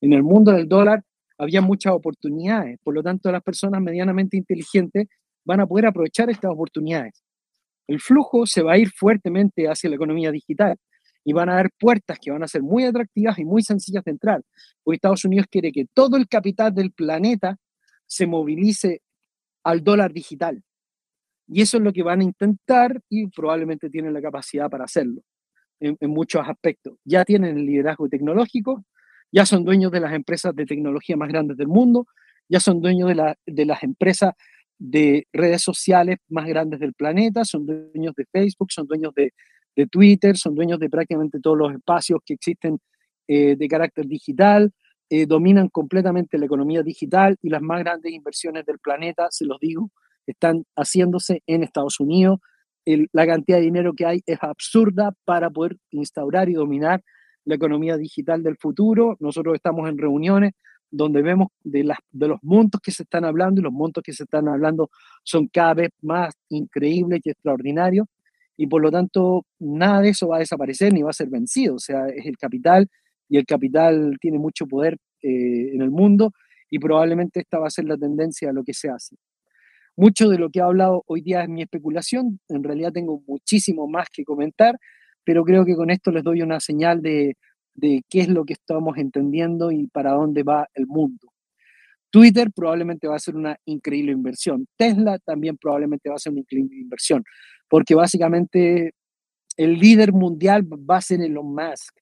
[0.00, 1.04] En el mundo del dólar
[1.36, 5.08] había muchas oportunidades, por lo tanto las personas medianamente inteligentes
[5.44, 7.22] van a poder aprovechar estas oportunidades.
[7.86, 10.76] El flujo se va a ir fuertemente hacia la economía digital
[11.24, 14.12] y van a haber puertas que van a ser muy atractivas y muy sencillas de
[14.12, 14.42] entrar,
[14.82, 17.56] porque Estados Unidos quiere que todo el capital del planeta
[18.06, 19.02] se movilice
[19.64, 20.62] al dólar digital.
[21.46, 25.22] Y eso es lo que van a intentar y probablemente tienen la capacidad para hacerlo
[25.80, 26.98] en, muchos aspectos.
[27.04, 28.84] Ya tienen el liderazgo tecnológico,
[29.32, 32.06] ya son dueños de las empresas de tecnología más grandes del mundo,
[32.48, 34.34] ya son dueños de, de las empresas
[34.80, 39.32] de redes sociales más grandes del planeta, son dueños de Facebook, son dueños de,
[39.90, 42.78] Twitter, son dueños de prácticamente todos los espacios que existen
[43.28, 44.72] eh, de carácter digital,
[45.08, 49.58] eh, dominan completamente la economía digital y las más grandes inversiones del planeta, se los
[49.58, 49.90] digo,
[50.26, 52.40] están haciéndose en Estados Unidos.
[52.84, 57.02] la cantidad de dinero que hay es absurda para poder instaurar y dominar
[57.44, 59.16] la economía digital del futuro.
[59.20, 60.52] Nosotros estamos en reuniones
[60.90, 64.12] donde vemos de, las, de los montos que se están hablando y los montos que
[64.12, 64.90] se están hablando
[65.22, 68.06] son cada vez más increíbles y extraordinarios
[68.56, 71.76] y por lo tanto nada de eso va a desaparecer ni va a ser vencido,
[71.76, 72.88] o sea, es el capital
[73.28, 76.32] y el capital tiene mucho poder eh, en el mundo
[76.68, 79.16] y probablemente esta va a ser la tendencia a lo que se hace.
[79.96, 83.88] Mucho de lo que he hablado hoy día es mi especulación, en realidad tengo muchísimo
[83.88, 84.78] más que comentar,
[85.24, 87.36] pero creo que con esto les doy una señal de,
[87.80, 91.28] de qué es lo que estamos entendiendo y para dónde va el mundo.
[92.10, 94.66] Twitter probablemente va a ser una increíble inversión.
[94.76, 97.24] Tesla también probablemente va a ser una increíble inversión,
[97.68, 98.92] porque básicamente
[99.56, 101.96] el líder mundial va a ser Elon Musk.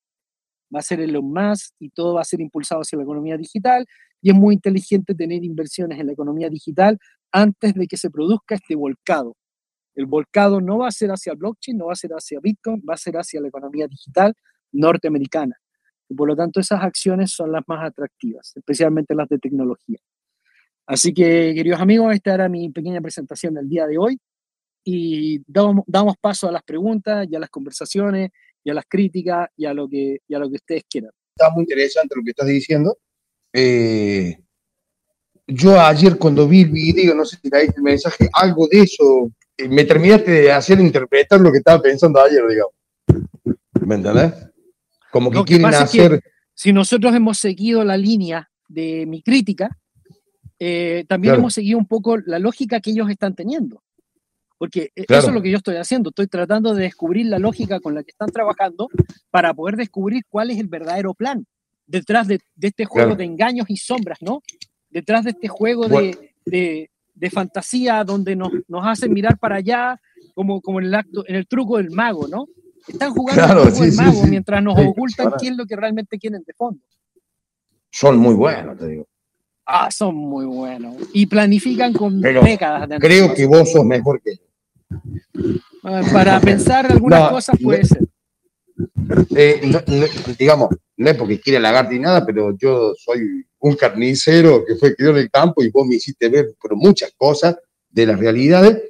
[0.75, 3.87] Va a ser Elon Musk y todo va a ser impulsado hacia la economía digital
[4.21, 6.99] y es muy inteligente tener inversiones en la economía digital
[7.33, 9.37] antes de que se produzca este volcado.
[9.95, 12.95] El volcado no va a ser hacia blockchain, no va a ser hacia Bitcoin, va
[12.95, 14.35] a ser hacia la economía digital
[14.73, 15.57] norteamericana.
[16.09, 19.99] Y por lo tanto esas acciones son las más atractivas, especialmente las de tecnología.
[20.87, 24.18] Así que, queridos amigos, esta era mi pequeña presentación del día de hoy
[24.85, 28.31] y damos, damos paso a las preguntas y a las conversaciones
[28.64, 31.11] y a las críticas y a lo que, y a lo que ustedes quieran.
[31.37, 32.97] Está muy interesante lo que estás diciendo.
[33.53, 34.38] Eh,
[35.47, 39.31] yo ayer cuando vi el video, no sé si leíste el mensaje, algo de eso,
[39.57, 42.73] eh, me terminaste de hacer interpretar lo que estaba pensando ayer, digamos.
[43.81, 44.33] ¿Me entendés?
[45.11, 46.23] Como que quieren hacer...
[46.55, 49.77] si nosotros hemos seguido la línea de mi crítica,
[50.59, 53.83] eh, también hemos seguido un poco la lógica que ellos están teniendo.
[54.59, 56.11] Porque e, eso es lo que yo estoy haciendo.
[56.11, 58.88] Estoy tratando de descubrir la lógica con la que están trabajando
[59.31, 61.47] para poder descubrir cuál es el verdadero plan
[61.88, 64.42] detrás de, este juego de engaños y sombras, ¿no?
[64.90, 70.01] Detrás de este juego de, de, fantasía donde nos, nos hacen mirar para allá
[70.35, 72.47] como, como en, el acto, en el truco del mago, ¿no?
[72.88, 76.53] Están jugando claro, sí, mago mientras nos ocultan qué es lo que realmente quieren de
[76.55, 76.81] fondo.
[77.90, 79.07] Son muy buenos, te digo.
[79.66, 80.96] Ah, son muy buenos.
[81.12, 84.42] Y planifican con décadas de Creo que vos sos mejor que yo.
[85.85, 88.01] Ah, para pensar algunas cosas puede ser.
[89.37, 89.61] Eh,
[90.38, 94.94] digamos, no es porque quiera lagarde ni nada, pero yo soy un carnicero que fue
[94.94, 97.57] criado en el campo y vos me hiciste ver por muchas cosas
[97.90, 98.83] de las realidades,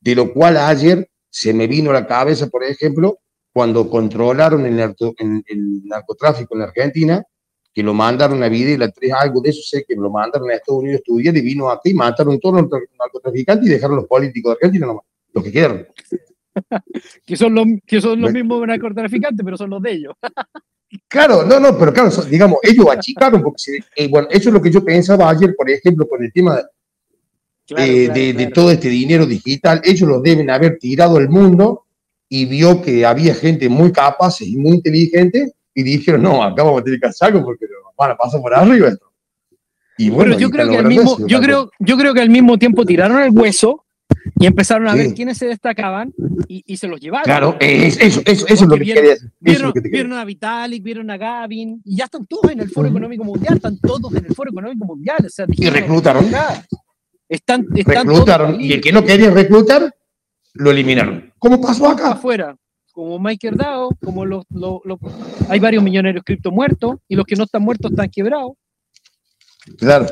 [0.00, 3.18] de lo cual ayer se me vino a la cabeza, por ejemplo,
[3.56, 4.76] cuando controlaron el,
[5.86, 7.24] narcotráfico en la Argentina,
[7.72, 10.50] que lo mandaron a vida y la tres, algo de eso sé que lo mandaron
[10.50, 13.96] a Estados Unidos a estudiar y vino aquí y mataron todos los narcotraficantes y dejaron
[13.96, 15.86] los políticos de Argentina nomás, los que quedaron.
[17.24, 20.12] que son los, que son los mismos narcotraficantes, pero son los de ellos.
[21.08, 24.70] claro, no, no, pero claro, digamos, ellos achicaron, porque eh, bueno, eso es lo que
[24.70, 26.60] yo pensaba ayer, por ejemplo, con el tema
[27.78, 31.85] eh, de, todo este dinero digital, ellos lo deben haber tirado al mundo
[32.28, 36.80] y vio que había gente muy capaz y muy inteligente y dijeron, no, acá vamos
[36.80, 39.12] a tener que hacer algo porque van a pasar por arriba esto.
[39.98, 42.84] Y bueno, yo creo que al mismo, yo creo, yo creo que al mismo tiempo
[42.84, 43.86] tiraron el hueso
[44.38, 46.12] y empezaron a ver quiénes se destacaban
[46.48, 47.24] y, se los llevaron.
[47.24, 51.16] Claro, eso, eso, eso es lo que vieron, quería Vieron, vieron, a Vitalik, vieron a
[51.16, 54.50] Gavin, y ya están todos en el Foro Económico Mundial, están todos en el Foro
[54.50, 55.24] Económico Mundial.
[55.24, 56.26] O sea, y reclutaron.
[57.28, 59.94] Están, están reclutaron, y el que no quería reclutar,
[60.58, 61.32] lo eliminaron.
[61.38, 62.12] ¿Cómo pasó acá?
[62.12, 62.56] Afuera,
[62.92, 64.80] como Mike Dao, como los, los,
[65.48, 68.52] hay varios millonarios cripto muertos, y los que no están muertos están quebrados.
[69.78, 70.06] Claro.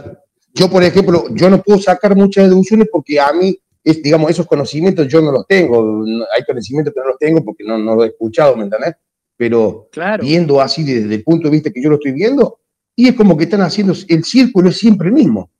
[0.52, 4.46] Yo, por ejemplo, yo no puedo sacar muchas deducciones porque a mí es, digamos, esos
[4.46, 6.04] conocimientos yo no los tengo.
[6.34, 8.94] Hay conocimientos que no los tengo porque no, no los he escuchado, ¿me entendés?
[9.36, 9.88] Pero
[10.20, 12.60] viendo así desde el punto de vista que yo lo estoy viendo,
[12.94, 15.50] y es como que están haciendo, el círculo es siempre el mismo.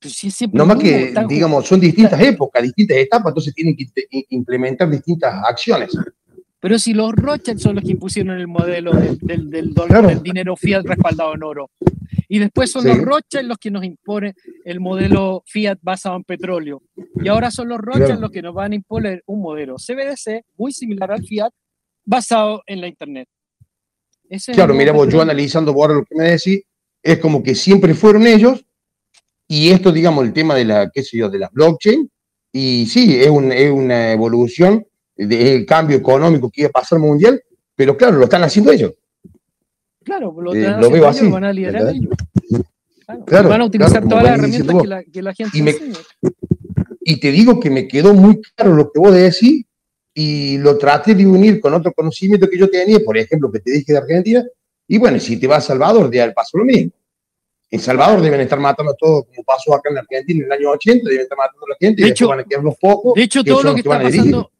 [0.00, 3.86] Pues sí, no más que, digamos, son distintas épocas, distintas etapas, entonces tienen que
[4.30, 5.96] implementar distintas acciones.
[6.60, 10.84] Pero si los Rothschild son los que impusieron el modelo del, del, del dinero fiat
[10.84, 11.70] respaldado en oro,
[12.28, 14.34] y después son los Rothschild los que nos imponen
[14.64, 16.82] el modelo Fiat basado en petróleo.
[17.22, 20.72] Y ahora son los Rothschild los que nos van a imponer un modelo CBDC muy
[20.72, 21.50] similar al Fiat
[22.04, 23.28] basado en la Internet.
[24.52, 26.62] claro, mira, yo analizando ahora lo que me decís,
[27.02, 28.64] es como que siempre fueron ellos
[29.48, 32.08] y esto, digamos, el tema de la, qué sé yo, de la blockchain,
[32.52, 37.42] y sí, es, es una evolución del cambio económico que iba a pasar mundial,
[37.74, 38.92] pero claro, lo están haciendo ellos.
[40.04, 41.28] Claro, lo, eh, lo veo así.
[41.28, 42.14] Van a liderar ellos.
[43.26, 45.74] Claro, van a utilizar todas las herramientas que la, que la, gente y, me,
[47.00, 49.64] y te digo que me quedó muy claro lo que vos decís
[50.12, 53.70] y lo traté de unir con otro conocimiento que yo tenía, por ejemplo, que te
[53.70, 54.44] dije de Argentina,
[54.86, 56.92] y bueno, si te vas a Salvador, de al paso lo mismo.
[57.70, 60.70] En Salvador deben estar matando a todos, como pasó acá en Argentina en el año
[60.70, 63.14] 80, deben estar matando a la gente, de y hecho, van a quedar los pocos.
[63.14, 64.52] De hecho, todo lo que, está pasando,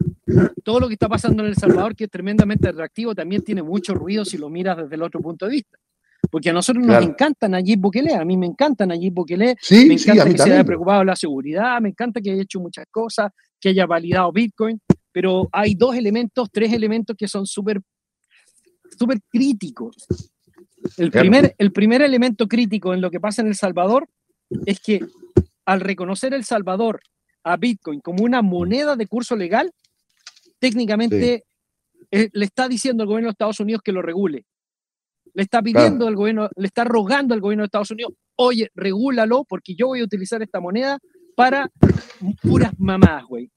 [0.63, 3.95] todo lo que está pasando en El Salvador, que es tremendamente atractivo, también tiene mucho
[3.95, 5.79] ruido si lo miras desde el otro punto de vista.
[6.31, 10.25] Porque a nosotros nos encantan allí Bukele, a mí me encantan allí Bukele, me encanta
[10.25, 13.87] que se haya preocupado la seguridad, me encanta que haya hecho muchas cosas, que haya
[13.87, 14.79] validado Bitcoin,
[15.11, 17.81] pero hay dos elementos, tres elementos que son súper
[18.99, 19.97] súper críticos.
[20.97, 24.09] El primer, el primer elemento crítico en lo que pasa en El Salvador
[24.67, 25.01] es que
[25.67, 27.01] al reconocer El Salvador
[27.45, 29.73] a Bitcoin como una moneda de curso legal,
[30.59, 31.45] técnicamente
[32.11, 34.47] eh, le está diciendo al gobierno de Estados Unidos que lo regule.
[35.35, 39.45] Le está pidiendo al gobierno, le está rogando al gobierno de Estados Unidos, oye, regúlalo
[39.45, 40.99] porque yo voy a utilizar esta moneda
[41.37, 41.71] para
[42.43, 43.51] puras mamás, güey.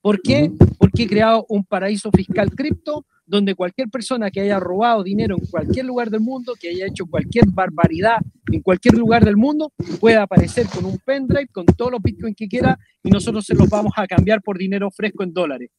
[0.00, 0.52] ¿Por qué?
[0.78, 5.46] Porque he creado un paraíso fiscal cripto donde cualquier persona que haya robado dinero en
[5.46, 8.18] cualquier lugar del mundo, que haya hecho cualquier barbaridad
[8.52, 12.46] en cualquier lugar del mundo, pueda aparecer con un pendrive, con todos los bitcoins que
[12.46, 15.70] quiera, y nosotros se los vamos a cambiar por dinero fresco en dólares.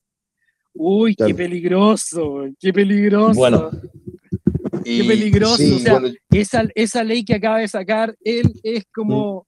[0.74, 3.34] Uy, qué peligroso, qué peligroso.
[3.34, 3.72] Bueno.
[4.84, 5.64] Qué peligroso.
[5.76, 9.48] o sea, esa, esa ley que acaba de sacar, él es como,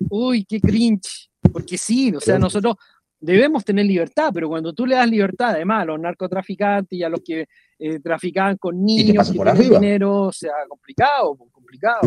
[0.00, 0.06] mm.
[0.10, 1.28] uy, qué cringe.
[1.52, 2.76] Porque sí, o sea, nosotros
[3.22, 7.08] debemos tener libertad, pero cuando tú le das libertad, además, a los narcotraficantes y a
[7.08, 7.46] los que
[7.78, 12.00] eh, traficaban con niños y por dinero, o sea, complicado, complicado.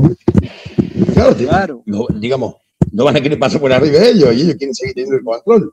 [1.13, 1.83] Claro, claro.
[2.19, 2.55] digamos,
[2.91, 5.23] no van a querer pasar por arriba de ellos y ellos quieren seguir teniendo el
[5.23, 5.71] control.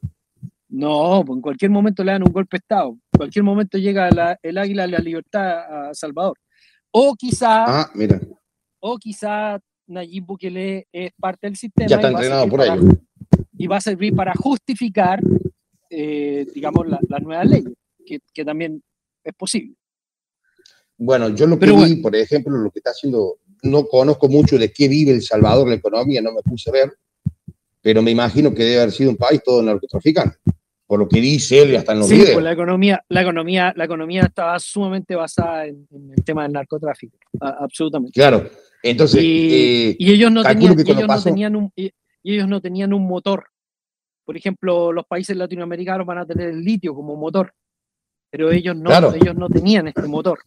[0.69, 2.91] No, pues en cualquier momento le dan un golpe de Estado.
[2.91, 4.09] En cualquier momento llega
[4.43, 6.39] el águila de la libertad a Salvador.
[6.93, 8.21] O quizá, ah, mira.
[8.81, 11.89] o quizá Nayib Bukele es parte del sistema.
[11.89, 12.81] Ya está entrenado por ello.
[13.63, 15.21] Y va a servir para justificar,
[15.89, 17.73] eh, digamos, las la nuevas leyes,
[18.05, 18.83] que, que, también
[19.23, 19.75] es posible.
[20.99, 24.73] Bueno, yo lo que vi, por ejemplo, lo que está haciendo, no conozco mucho de
[24.73, 26.93] qué vive El Salvador la economía, no me puse a ver,
[27.81, 30.39] pero me imagino que debe haber sido un país todo narcotraficante
[30.93, 32.35] por lo que dice él hasta en los sí, videos.
[32.35, 37.17] Pues la economía, la economía, la economía estaba sumamente basada en, el tema del narcotráfico,
[37.41, 38.13] absolutamente.
[38.13, 38.51] Claro,
[38.83, 41.91] entonces y, eh, ellos no tenían, ellos no tenían un y,
[42.23, 43.47] ellos no tenían un motor.
[44.25, 47.53] Por ejemplo, los países latinoamericanos van a tener el litio como motor,
[48.31, 50.41] pero ellos no, ellos no tenían este motor.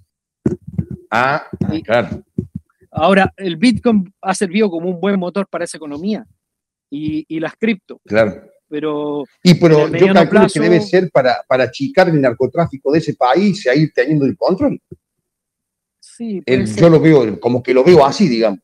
[1.12, 1.48] Ah,
[1.84, 2.24] claro.
[2.92, 6.26] Ahora, el Bitcoin ha servido como un buen motor para esa economía
[6.90, 8.00] y, y las cripto.
[8.06, 9.24] Claro pero...
[9.44, 13.66] Y pero yo calculo que debe ser para, para achicar el narcotráfico de ese país
[13.66, 14.82] y a ir teniendo el control.
[16.00, 16.42] Sí,
[16.76, 18.60] yo lo veo, como que lo veo así, digamos.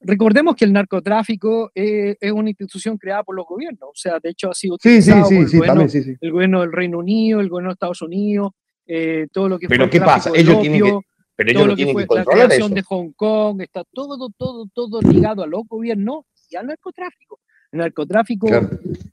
[0.00, 4.50] Recordemos que el narcotráfico es, una institución creada por los gobiernos, o sea, de hecho
[4.50, 5.86] ha sido sí, sí, sí, el, gobierno,
[6.20, 8.52] el gobierno del Reino Unido, el gobierno de Estados Unidos,
[8.86, 11.00] eh, todo lo que pero qué pasa, ellos tienen que,
[11.36, 15.02] pero ellos lo tienen que, controlar la creación de Hong Kong, está todo, todo, todo
[15.02, 17.40] ligado a los gobiernos y al narcotráfico.
[17.72, 18.48] El narcotráfico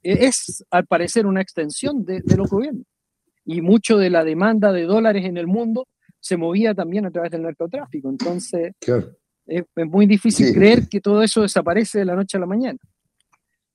[0.02, 2.84] es, al parecer, una extensión de, los gobiernos.
[3.44, 5.86] Y mucho de la demanda de dólares en el mundo
[6.20, 8.10] se movía también a través del narcotráfico.
[8.10, 8.72] Entonces,
[9.48, 12.78] es, muy difícil creer que todo eso desaparece de la noche a la mañana.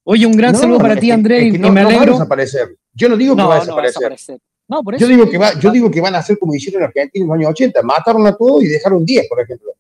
[0.04, 2.00] Oye, un gran saludo para ti, Andrés, no, me alegro.
[2.00, 2.78] Va a desaparecer.
[2.94, 4.40] Yo no digo que va a desaparecer.
[4.68, 5.06] por eso.
[5.06, 7.28] Yo digo que, va, yo digo que van a hacer como hicieron en Argentina en
[7.28, 7.82] los años 80.
[7.84, 9.72] Mataron a todos y dejaron 10, por ejemplo.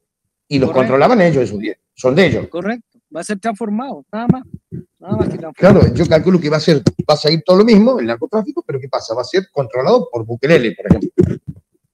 [0.47, 1.77] Y los controlaban ellos esos 10.
[1.93, 2.47] Son de ellos.
[2.47, 4.43] Correcto va a ser transformado, nada más.
[4.99, 7.65] Nada más que claro, yo calculo que va a ser, va a seguir todo lo
[7.65, 9.13] mismo, el narcotráfico, pero ¿qué pasa?
[9.13, 11.09] Va a ser controlado por Bukele, por ejemplo.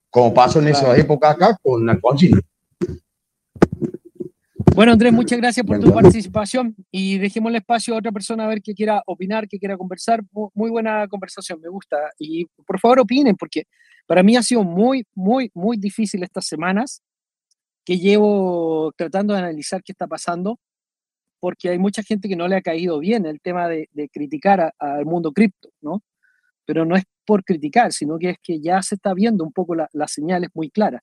[0.10, 2.40] Como pasó en esa época acá con Alfonsín.
[4.80, 8.48] Bueno, Andrés, muchas gracias por tu participación y dejemos el espacio a otra persona a
[8.48, 10.22] ver que quiera opinar, que quiera conversar.
[10.54, 11.98] Muy buena conversación, me gusta.
[12.18, 13.64] Y por favor opinen, porque
[14.08, 17.04] para mí ha sido muy, muy, muy difícil estas semanas
[17.84, 20.58] que llevo tratando de analizar qué está pasando
[21.42, 25.06] porque hay mucha gente que no le ha caído bien el tema de, criticar al
[25.06, 26.06] mundo cripto, ¿no?
[26.64, 29.76] Pero no es por criticar, sino que es que ya se está viendo un poco
[29.76, 31.02] las señales muy claras.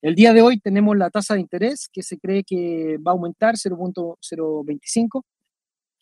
[0.00, 3.14] El día de hoy tenemos la tasa de interés que se cree que va a
[3.14, 5.22] aumentar 0.025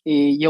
[0.05, 0.45] eh, y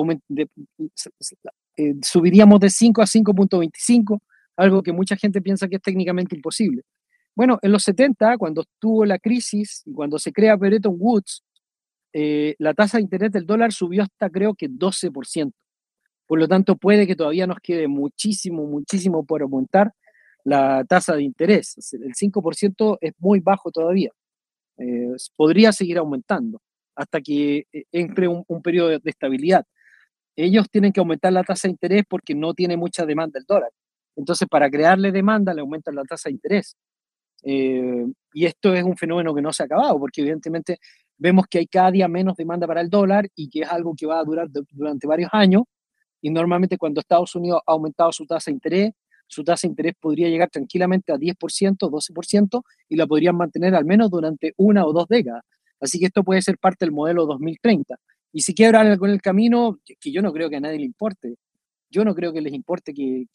[1.78, 4.20] eh, subiríamos de 5 a 5.25,
[4.58, 6.82] algo que mucha gente piensa que es técnicamente imposible.
[7.36, 11.44] Bueno, en los 70, cuando estuvo la crisis y cuando se crea Bretton Woods,
[12.12, 15.54] eh, la tasa de interés del dólar subió hasta creo que 12%.
[16.26, 19.94] Por lo tanto, puede que todavía nos quede muchísimo, muchísimo por aumentar
[20.48, 21.76] la tasa de interés.
[21.92, 24.12] El 5% es muy bajo todavía.
[24.78, 26.62] Eh, podría seguir aumentando
[26.96, 29.66] hasta que eh, entre un, periodo de estabilidad.
[30.38, 33.72] Ellos tienen que aumentar la tasa de interés porque no tiene mucha demanda el dólar.
[34.16, 36.78] Entonces, para crearle demanda, le aumentan la tasa de interés.
[37.44, 40.80] y esto es un fenómeno que no se ha acabado, porque evidentemente
[41.18, 44.06] vemos que hay cada día menos demanda para el dólar y que es algo que
[44.06, 45.64] va a durar durante varios años.
[46.22, 48.94] Y normalmente cuando Estados Unidos ha aumentado su tasa de interés,
[49.28, 53.86] su tasa de interés podría llegar tranquilamente a 10%, 12% y la podrían mantener al
[53.86, 55.44] menos durante una o dos décadas.
[55.80, 57.96] Así que esto puede ser parte del modelo 2030.
[58.34, 60.86] Y si quiebran algo en el camino, que yo no creo que a nadie le
[60.86, 61.36] importe,
[61.90, 63.28] yo no creo que les importe que,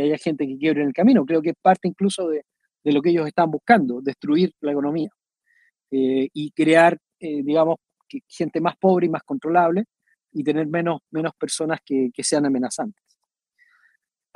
[0.00, 2.44] haya gente que quiebre en el camino, creo que es parte incluso de,
[2.84, 5.10] lo que ellos están buscando, destruir la economía
[5.90, 7.78] eh, y crear eh, digamos,
[8.28, 9.84] gente más pobre y más controlable
[10.32, 13.02] y tener menos, menos personas que, sean amenazantes.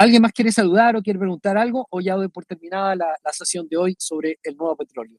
[0.03, 3.33] ¿Alguien más quiere saludar o quiere preguntar algo o ya doy por terminada la, la
[3.33, 5.17] sesión de hoy sobre el nuevo petróleo?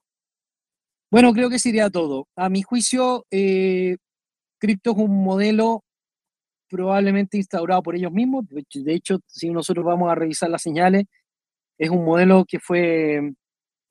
[1.10, 2.28] Bueno, creo que sería todo.
[2.36, 3.96] A mi juicio, eh,
[4.60, 5.86] cripto es un modelo
[6.68, 8.44] probablemente instaurado por ellos mismos.
[8.50, 11.06] De hecho, si nosotros vamos a revisar las señales,
[11.78, 13.22] es un modelo que fue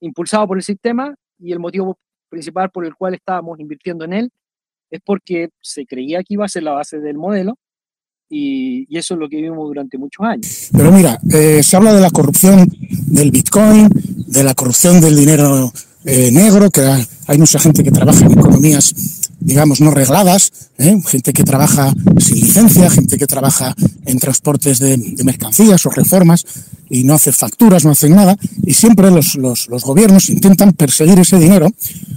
[0.01, 4.31] impulsado por el sistema y el motivo principal por el cual estábamos invirtiendo en él
[4.91, 7.57] es porque se creía que iba a ser la base del modelo
[8.33, 10.69] y, eso es lo que vimos durante muchos años.
[10.73, 12.67] Pero mira, eh, se habla de la corrupción
[13.07, 13.89] del Bitcoin,
[14.27, 15.73] de la corrupción del dinero
[16.05, 16.81] eh, negro, que
[17.27, 18.95] hay mucha gente que trabaja en economías,
[19.39, 20.99] digamos, no regladas, ¿eh?
[21.07, 23.75] gente que trabaja sin licencia, gente que trabaja
[24.07, 26.45] en transportes de, mercancías o reformas
[26.89, 31.19] y no hace facturas, no hacen nada, y siempre los, los, los gobiernos intentan perseguir
[31.19, 31.71] ese dinero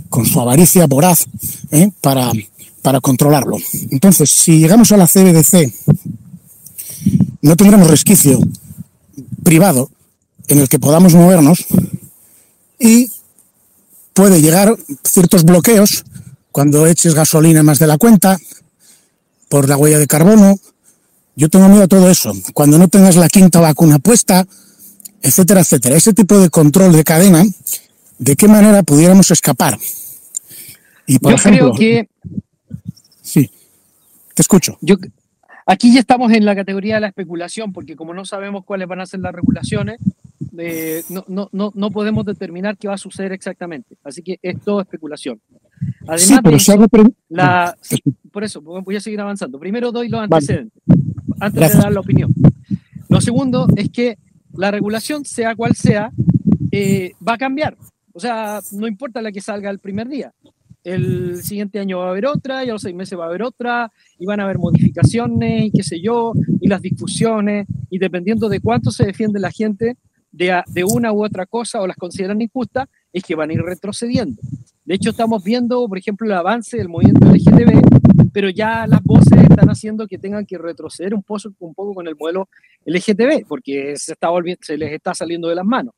[0.09, 1.27] con su avaricia voraz
[2.01, 2.31] para,
[2.85, 3.57] para controlarlo.
[3.89, 5.73] Entonces, si llegamos a la CBDC,
[7.41, 8.39] no tendremos resquicio
[9.43, 9.89] privado
[10.47, 11.65] en el que podamos movernos
[12.77, 13.09] y
[14.13, 16.05] puede llegar ciertos bloqueos
[16.51, 18.37] cuando eches gasolina más de la cuenta,
[19.49, 20.59] por la huella de carbono.
[21.35, 22.33] Yo tengo miedo a todo eso.
[22.53, 24.45] Cuando no tengas la quinta vacuna puesta,
[25.23, 25.95] etcétera, etcétera.
[25.95, 27.43] Ese tipo de control de cadena,
[28.19, 29.79] ¿de qué manera pudiéramos escapar?
[31.07, 32.09] Y por Yo creo que...
[34.35, 34.77] Te escucho.
[34.81, 34.97] Yo,
[35.67, 39.01] Aquí ya estamos en la categoría de la especulación, porque como no sabemos cuáles van
[39.01, 39.97] a ser las regulaciones,
[40.59, 43.97] eh, no, no, no, no, podemos determinar qué va a suceder exactamente.
[44.03, 45.41] Así que es todo especulación.
[46.01, 46.85] Además sí, pero de hago
[47.29, 47.97] la, sí,
[48.31, 49.59] por eso voy a seguir avanzando.
[49.59, 51.01] Primero doy los antecedentes, vale.
[51.39, 51.79] antes Gracias.
[51.79, 52.31] de dar la opinión.
[53.09, 54.19] Lo segundo es que
[54.53, 56.11] la regulación, sea cual sea,
[56.71, 57.75] eh, va a cambiar.
[58.13, 60.31] O sea, no importa la que salga el primer día.
[60.85, 63.41] El siguiente año va a haber otra, y a los seis meses va a haber
[63.41, 68.47] otra, y van a haber modificaciones, y qué sé yo, y las discusiones, y dependiendo
[68.49, 69.97] de cuánto se defiende la gente
[70.31, 73.61] de, de una u otra cosa o las consideran injustas, es que van a ir
[73.61, 74.39] retrocediendo.
[74.83, 79.41] De hecho, estamos viendo, por ejemplo, el avance del movimiento LGTB, pero ya las voces
[79.41, 82.47] están haciendo que tengan que retroceder un poco, un poco con el modelo
[82.85, 85.95] LGTB, porque se, está volviendo, se les está saliendo de las manos.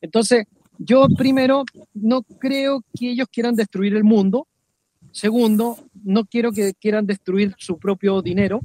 [0.00, 0.46] Entonces,
[0.78, 4.46] yo primero no creo que ellos quieran destruir el mundo.
[5.10, 8.60] Segundo, no quiero que quieran destruir su propio dinero.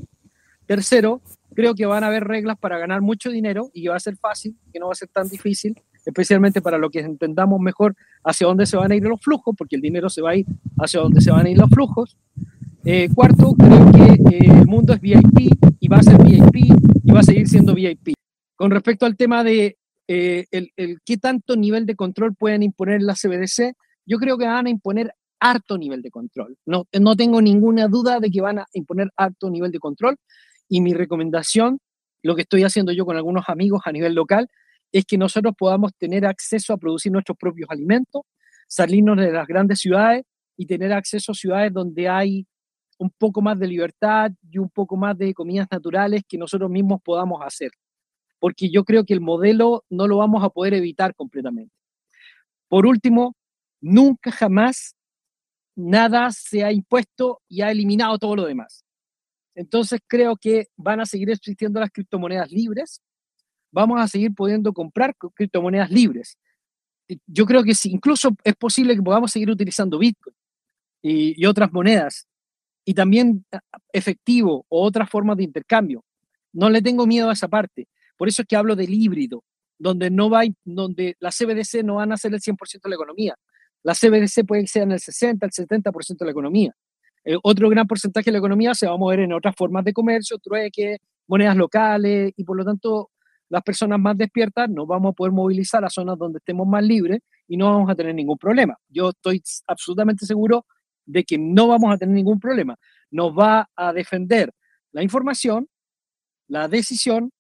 [0.66, 1.22] Tercero,
[1.54, 4.16] creo que van a haber reglas para ganar mucho dinero y que va a ser
[4.16, 8.48] fácil, que no va a ser tan difícil, especialmente para lo que entendamos mejor hacia
[8.48, 10.46] dónde se van a ir los flujos, porque el dinero se va a ir
[10.78, 12.18] hacia dónde se van a ir los flujos.
[12.86, 16.56] Eh, cuarto, creo que eh, el mundo es VIP y va a ser VIP
[17.04, 18.14] y va a seguir siendo VIP.
[18.56, 19.78] Con respecto al tema de
[20.08, 23.74] eh, el, qué tanto nivel de control pueden imponer las CBDC,
[24.06, 26.58] yo creo que van a imponer harto nivel de control.
[26.66, 30.18] No, no tengo ninguna duda de que van a imponer harto nivel de control
[30.68, 31.80] y mi recomendación,
[32.22, 34.48] lo que estoy haciendo yo con algunos amigos a nivel local,
[34.92, 38.22] es que nosotros podamos tener acceso a producir nuestros propios alimentos,
[38.68, 40.24] salirnos de las grandes ciudades
[40.56, 42.46] y tener acceso a ciudades donde hay
[43.00, 47.02] un poco más de libertad y un poco más de comidas naturales que nosotros mismos
[47.04, 47.72] podamos hacer
[48.44, 51.74] porque yo creo que el modelo no lo vamos a poder evitar completamente.
[52.68, 53.38] Por último,
[53.80, 54.98] nunca jamás
[55.78, 58.84] nada se ha impuesto y ha eliminado todo lo demás.
[59.56, 63.02] Entonces creo que van a seguir existiendo las criptomonedas libres,
[63.72, 66.38] vamos a seguir pudiendo comprar criptomonedas libres.
[67.26, 70.36] Yo creo que sí, incluso es posible que podamos seguir utilizando Bitcoin
[71.02, 72.28] y, y otras monedas
[72.84, 73.46] y también
[73.94, 76.04] efectivo o otras formas de intercambio.
[76.52, 77.88] No le tengo miedo a esa parte.
[78.18, 79.44] Por eso es que hablo del híbrido,
[79.78, 83.36] donde, no va, donde las CBDC no van a ser el 100% de la economía.
[83.84, 86.76] Las CBDC pueden ser en el 60, el 70% de la economía.
[87.42, 90.38] Otro gran porcentaje de la economía se va a mover en otras formas de comercio,
[90.40, 90.98] trueque,
[91.28, 93.12] monedas locales, y por lo tanto
[93.50, 97.20] las personas más despiertas nos vamos a poder movilizar a zonas donde estemos más libres
[97.48, 98.78] y no vamos a tener ningún problema.
[98.90, 100.66] Yo estoy absolutamente seguro
[101.06, 102.76] de que no vamos a tener ningún problema.
[103.12, 104.52] Nos va a defender
[104.92, 105.68] la información,
[106.48, 107.32] la decisión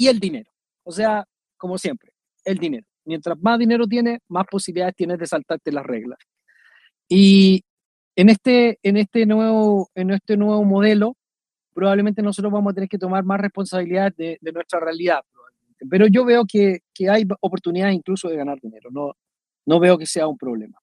[0.00, 0.50] y el dinero.
[0.82, 1.26] O sea,
[1.58, 2.12] como siempre,
[2.46, 2.86] el dinero.
[3.04, 6.18] Mientras más dinero tienes, más posibilidades tienes de saltarte las reglas.
[7.06, 7.62] Y
[8.16, 11.18] en este, en este, nuevo, en este nuevo modelo,
[11.74, 15.20] probablemente nosotros vamos a tener que tomar más responsabilidad de, de nuestra realidad.
[15.90, 18.88] Pero yo veo que, que, hay oportunidades incluso de ganar dinero.
[18.90, 19.12] No,
[19.66, 20.78] no veo que sea un problema.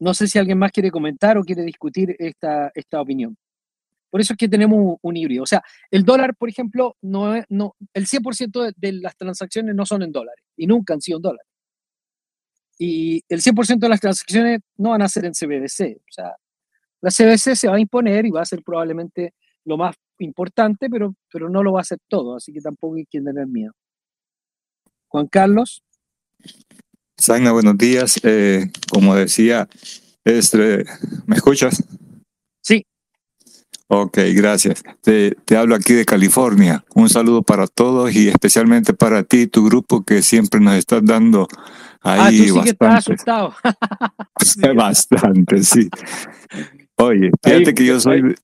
[0.00, 3.36] No sé si alguien más quiere comentar o quiere discutir esta, esta opinión.
[4.10, 5.42] Por eso es que tenemos un, híbrido.
[5.42, 9.84] O sea, el dólar, por ejemplo, no, no, el 100% de, de, las transacciones no
[9.84, 11.46] son en dólares y nunca han sido en dólares.
[12.78, 15.98] Y el 100% de las transacciones no van a ser en CBDC.
[15.98, 16.36] O sea,
[17.00, 19.34] la CBDC se va a imponer y va a ser probablemente
[19.64, 23.06] lo más importante, pero, pero no lo va a hacer todo, así que tampoco hay
[23.06, 23.72] que tener miedo.
[25.08, 25.82] Juan Carlos.
[27.18, 28.20] Sagna, buenos días.
[28.22, 29.68] Eh, como decía,
[30.24, 30.84] este,
[31.26, 31.82] ¿me escuchas?
[33.88, 34.82] Ok, gracias.
[35.02, 36.84] Te, te, hablo aquí de California.
[36.94, 41.04] Un saludo para todos y especialmente para ti y tu grupo que siempre nos estás
[41.04, 41.46] dando
[42.02, 42.72] ahí ah, tú sí bastante.
[42.72, 43.54] Estás asustado.
[44.74, 45.88] bastante, sí.
[46.96, 48.34] Oye, fíjate que yo soy,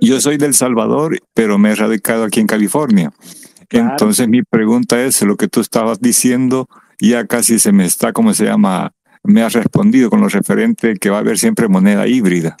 [0.00, 3.12] yo soy del Salvador, pero me he radicado aquí en California.
[3.68, 3.90] Claro.
[3.90, 6.68] Entonces mi pregunta es, lo que tú estabas diciendo
[7.00, 8.92] ya casi se me está, ¿cómo se llama?
[9.24, 12.56] Me has respondido con lo referente que va a haber siempre moneda híbrida.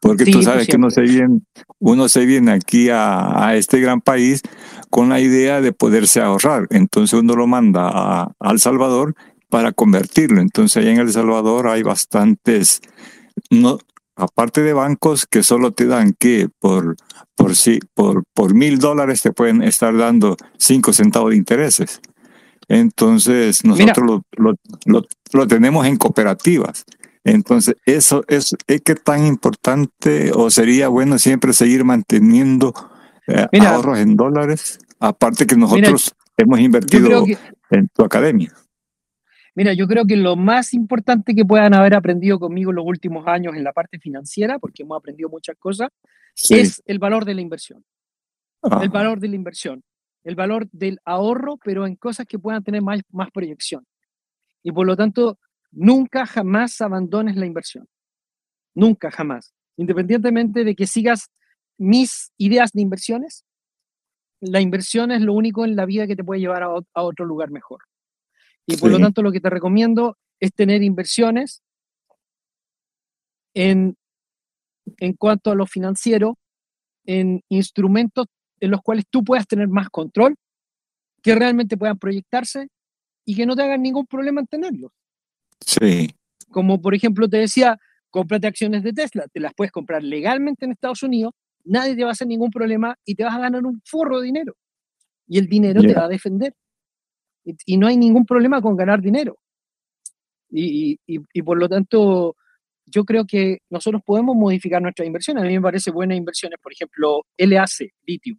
[0.00, 1.40] Porque sí, tú sabes que uno se, viene,
[1.78, 4.42] uno se viene aquí a, a, este gran país
[4.90, 6.66] con la idea de poderse ahorrar.
[6.70, 9.14] Entonces uno lo manda a, a El Salvador
[9.48, 10.40] para convertirlo.
[10.40, 12.82] Entonces allá en El Salvador hay bastantes,
[13.50, 13.78] no,
[14.16, 16.96] aparte de bancos que solo te dan que por,
[17.34, 22.00] por, sí, por, por mil dólares te pueden estar dando cinco centavos de intereses.
[22.68, 24.54] Entonces nosotros lo, lo,
[24.86, 26.84] lo, lo tenemos en cooperativas.
[27.26, 32.72] Entonces, eso es, es que tan importante o sería bueno siempre seguir manteniendo
[33.26, 37.36] eh, Mira, ahorros en dólares, aparte que nosotros Mira, hemos invertido que,
[37.70, 38.52] en tu academia.
[39.56, 43.26] Mira, yo creo que lo más importante que puedan haber aprendido conmigo en los últimos
[43.26, 45.88] años en la parte financiera, porque hemos aprendido muchas cosas,
[46.48, 47.84] es el valor de la inversión.
[48.80, 49.82] El valor de la inversión.
[50.22, 53.84] El valor del ahorro, pero en cosas que puedan tener más, más proyección.
[54.62, 55.38] Y por lo tanto,
[55.70, 57.88] nunca jamás abandones la inversión.
[58.74, 59.54] Nunca jamás.
[59.76, 61.30] Independientemente de que sigas
[61.78, 63.44] mis ideas de inversiones,
[64.40, 67.50] la inversión es lo único en la vida que te puede llevar a otro lugar
[67.50, 67.80] mejor.
[68.66, 71.62] Y por lo tanto lo que te recomiendo es tener inversiones
[73.54, 73.96] en,
[74.98, 76.36] en cuanto a lo financiero,
[77.04, 78.26] en instrumentos
[78.60, 80.36] en los cuales tú puedas tener más control,
[81.22, 82.68] que realmente puedan proyectarse
[83.24, 84.92] y que no te hagan ningún problema en tenerlos.
[85.60, 86.10] Sí.
[86.50, 87.78] Como por ejemplo te decía,
[88.10, 91.32] cómprate acciones de Tesla, te las puedes comprar legalmente en Estados Unidos,
[91.64, 94.26] nadie te va a hacer ningún problema y te vas a ganar un forro de
[94.26, 94.54] dinero.
[95.28, 96.54] Y el dinero te va a defender
[97.64, 99.38] y, no hay ningún problema con ganar dinero.
[100.50, 100.98] Y,
[101.44, 102.36] por lo tanto,
[102.86, 105.44] yo creo que nosotros podemos modificar nuestras inversiones.
[105.44, 108.36] A mí me parece buenas inversiones, por ejemplo, LAC, litio.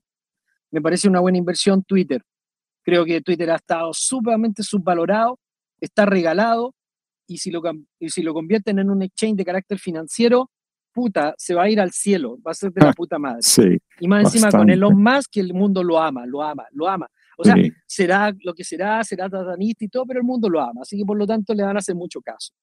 [0.72, 2.22] Me parece una buena inversión Twitter.
[2.84, 5.40] Creo que Twitter ha estado sumamente subvalorado,
[5.80, 6.74] está regalado,
[7.28, 7.62] y si lo,
[8.00, 10.50] y si lo convierten en un exchange de carácter financiero,
[10.94, 13.42] puta, se va a ir al cielo, va a ser de la puta madre.
[13.42, 16.88] Sí, y más encima con Elon Musk, que el mundo lo ama, lo ama, lo
[16.88, 17.08] ama.
[17.38, 17.56] O sea,
[17.86, 21.06] será lo que será, será satanista y todo, pero el mundo lo ama, así que
[21.06, 22.54] por lo tanto le van a hacer mucho caso.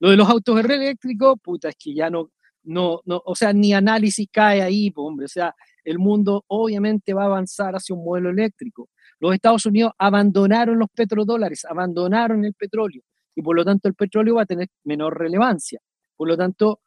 [0.00, 2.30] Lo de los autos eléctricos, puta, es que ya no,
[2.64, 5.54] no, no, o sea, ni análisis cae ahí, hombre, o sea,
[5.84, 8.88] el mundo obviamente va a avanzar hacia un modelo eléctrico.
[9.20, 13.02] Los Estados Unidos abandonaron los petrodólares, abandonaron el petróleo,
[13.34, 15.80] y por lo tanto el petróleo va a tener menor relevancia.
[16.16, 16.80] Por lo tanto,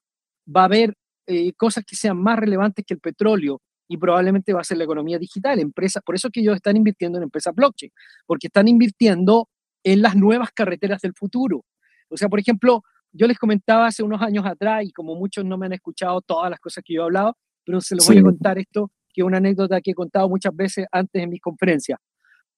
[0.48, 0.96] va a haber
[1.28, 4.84] eh, cosas que sean más relevantes que el petróleo y probablemente va a ser la
[4.84, 5.60] economía digital.
[5.60, 7.92] Empresas, por eso es que ellos están invirtiendo en empresas blockchain,
[8.26, 9.50] porque están invirtiendo
[9.84, 11.64] en las nuevas carreteras del futuro.
[12.10, 15.58] O sea, por ejemplo, yo les comentaba hace unos años atrás, y como muchos no
[15.58, 18.24] me han escuchado todas las cosas que yo he hablado, pero se los voy a
[18.24, 22.00] contar esto, que es una anécdota que he contado muchas veces antes en mis conferencias.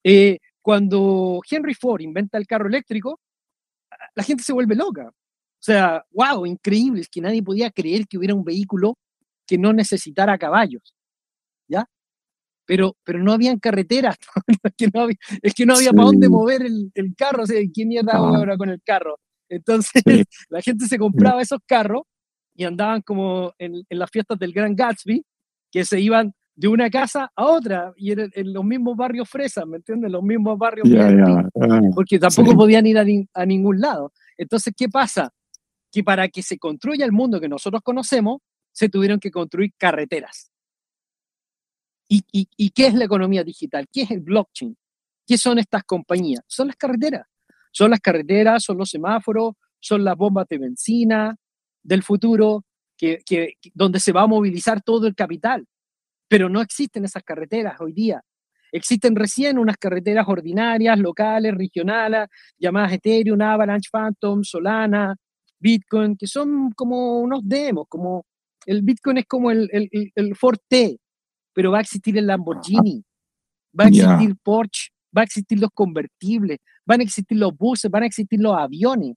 [0.04, 3.20] Eh, cuando Henry Ford inventa el carro eléctrico,
[4.16, 5.08] la gente se vuelve loca.
[5.10, 8.98] O sea, wow, increíble, es que nadie podía creer que hubiera un vehículo
[9.46, 10.94] que no necesitara caballos.
[11.70, 11.86] ¿ya?
[12.66, 14.18] Pero, pero no habían carreteras,
[14.64, 17.48] es que no había, es que no había para dónde mover el, el carro, o
[17.48, 18.18] sea, ¿quién mierda ah.
[18.18, 19.18] ahora con el carro?
[19.50, 20.04] Entonces
[20.50, 22.04] la gente se compraba esos carros
[22.56, 25.24] y andaban como en, en, las fiestas del Gran Gatsby,
[25.72, 29.66] que se iban de una casa a otra y en, en los mismos barrios fresas,
[29.66, 30.12] ¿me entiendes?
[30.12, 34.12] Los mismos barrios ah, porque tampoco podían ir a, a, ningún lado.
[34.38, 35.32] Entonces, ¿qué pasa?
[35.90, 38.42] Que para que se construya el mundo que nosotros conocemos,
[38.74, 40.52] se tuvieron que construir carreteras.
[42.10, 43.88] ¿Y, qué es la economía digital?
[43.90, 44.76] ¿Qué es el blockchain?
[45.26, 46.42] ¿Qué son estas compañías?
[46.46, 47.26] Son las carreteras.
[47.72, 51.38] Son las carreteras, son los semáforos, son las bombas de benzina
[51.84, 52.66] del futuro,
[52.98, 53.22] que,
[53.74, 55.66] donde se va a movilizar todo el capital.
[56.30, 58.22] Pero no existen esas carreteras hoy día.
[58.72, 62.28] Existen recién unas carreteras ordinarias, locales, regionales,
[62.58, 65.16] llamadas Ethereum, Avalanche, Phantom, Solana,
[65.60, 68.26] Bitcoin, que son como unos demos, como
[68.66, 71.00] el Bitcoin es como el, el, el Forte,
[71.54, 73.04] pero va a existir el Lamborghini,
[73.78, 78.04] va a existir Porsche, va a existir los convertibles, van a existir los buses, van
[78.04, 79.16] a existir los aviones.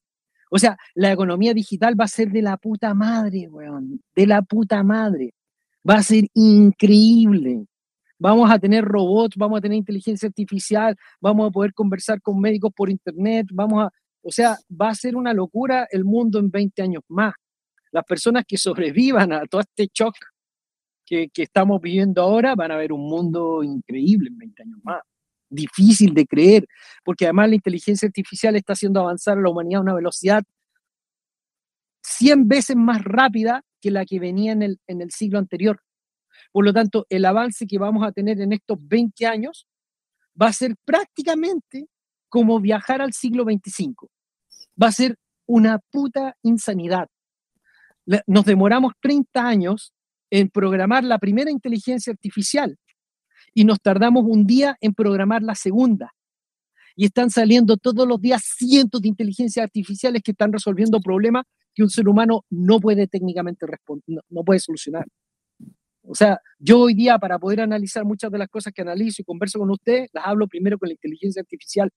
[0.50, 4.42] O sea, la economía digital va a ser de la puta madre, weón, de la
[4.42, 5.32] puta madre.
[5.88, 7.66] Va a ser increíble.
[8.18, 12.72] Vamos a tener robots, vamos a tener inteligencia artificial, vamos a poder conversar con médicos
[12.72, 13.90] por internet, vamos a,
[14.22, 17.34] o sea, va a ser una locura el mundo en 20 años más.
[17.90, 20.14] Las personas que sobrevivan a todo este shock
[21.04, 25.00] que, estamos viviendo ahora, van a ver un mundo increíble en 20 años más.
[25.50, 26.66] Difícil de creer,
[27.04, 30.42] porque además la inteligencia artificial está haciendo avanzar a la humanidad a una velocidad
[32.02, 35.82] 100 veces más rápida que la que venía en el, en el siglo anterior.
[36.52, 39.66] Por lo tanto, el avance que vamos a tener en estos 20 años
[40.40, 41.88] va a ser prácticamente
[42.28, 44.08] como viajar al siglo 25.
[44.80, 45.16] Va a ser
[45.46, 47.08] una puta insanidad.
[48.26, 49.92] Nos demoramos 30 años
[50.30, 52.78] en programar la primera inteligencia artificial
[53.52, 56.14] y nos tardamos un día en programar la segunda.
[56.96, 61.44] Y están saliendo todos los días cientos de inteligencias artificiales que están resolviendo problemas
[61.74, 65.06] que un ser humano no puede técnicamente responder, no, puede solucionar.
[66.04, 69.24] O sea, yo hoy día para poder analizar muchas de las cosas que analizo y
[69.24, 71.90] converso con usted, las hablo primero con la inteligencia artificial.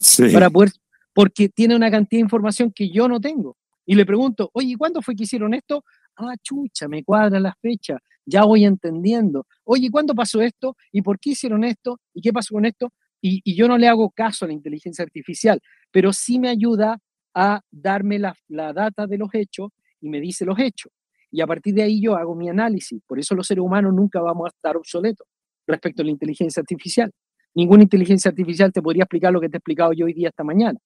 [0.00, 0.32] Sí.
[0.32, 0.70] Para poder,
[1.12, 3.56] porque tiene una cantidad de información que yo no tengo.
[3.86, 5.82] Y le pregunto, oye, ¿cuándo fue que hicieron esto?
[6.18, 9.46] ah, chucha, me cuadra la fecha, ya voy entendiendo.
[9.64, 10.76] Oye, ¿cuándo pasó esto?
[10.92, 12.00] ¿Y por qué hicieron esto?
[12.12, 12.92] ¿Y qué pasó con esto?
[13.20, 16.98] Y, yo no le hago caso a la inteligencia artificial, pero sí me ayuda
[17.40, 19.70] a darme la, la data de los hechos
[20.00, 20.90] y me dice los hechos.
[21.30, 23.00] Y a partir de ahí yo hago mi análisis.
[23.06, 25.26] Por eso los seres humanos nunca vamos a estar obsoletos
[25.66, 27.12] respecto a la inteligencia artificial.
[27.54, 30.42] Ninguna inteligencia artificial te podría explicar lo que te he explicado yo hoy día esta
[30.42, 30.78] mañana,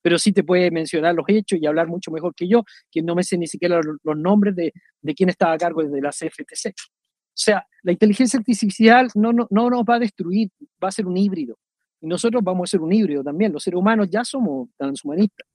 [0.00, 3.14] pero sí te puede mencionar los hechos y hablar mucho mejor que yo, que no
[3.14, 4.72] me sé ni siquiera los, nombres de,
[5.02, 6.68] de quién estaba a cargo de la CFTC.
[6.68, 10.48] O sea, la inteligencia artificial no, no, no nos va a destruir,
[10.82, 11.58] va a ser un híbrido.
[12.00, 13.52] Y nosotros vamos a ser un híbrido también.
[13.52, 15.46] Los seres humanos ya somos transhumanistas.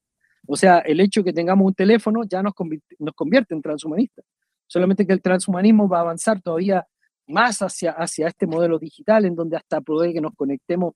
[0.48, 3.62] O sea, el hecho de que tengamos un teléfono ya nos convierte, nos convierte en
[3.62, 4.26] transhumanistas.
[4.68, 6.86] Solamente que el transhumanismo va a avanzar todavía
[7.28, 10.94] más hacia, hacia este modelo digital, en donde hasta puede que nos conectemos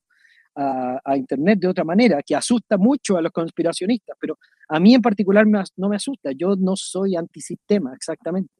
[0.54, 4.36] a, a, Internet de otra manera, que asusta mucho a los conspiracionistas, pero
[4.68, 6.30] a mí en particular me, no me asusta.
[6.32, 8.52] Yo no soy antisistema, exactamente.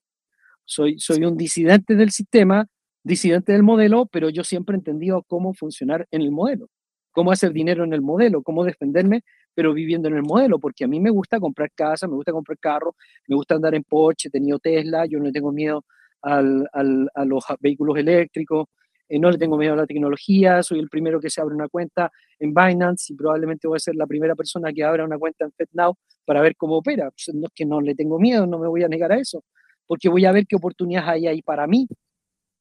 [0.65, 2.67] Soy, soy un disidente del sistema,
[3.03, 6.69] disidente del modelo, pero yo siempre he entendido cómo funcionar en el modelo,
[7.11, 9.23] cómo hacer dinero en el modelo, cómo defenderme,
[9.61, 12.57] pero viviendo en el modelo, porque a mí me gusta comprar casa, me gusta comprar
[12.59, 12.95] carro,
[13.29, 15.85] me gusta andar en Porsche, he tenido Tesla, yo no tengo miedo
[16.23, 18.69] al, al, a los vehículos eléctricos,
[19.07, 21.69] eh, no le tengo miedo a la tecnología, soy el primero que se abre una
[21.69, 25.45] cuenta en Binance y probablemente voy a ser la primera persona que abra una cuenta
[25.45, 25.95] en FedNow
[26.25, 27.11] para ver cómo opera.
[27.11, 29.45] Pues, no es que no le tengo miedo, no me voy a negar a eso,
[29.87, 31.87] porque voy a ver qué oportunidades hay ahí para mí.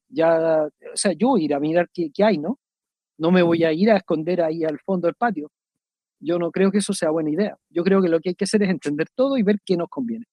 [0.10, 2.60] Ya, o sea, yo ir a mirar qué, qué hay, ¿no?
[3.20, 5.50] No me voy a ir a esconder ahí al fondo del patio.
[6.20, 7.56] Yo no creo que eso sea buena idea.
[7.70, 9.90] Yo creo que lo que hay que hacer es entender todo y ver qué nos
[9.90, 10.26] conviene.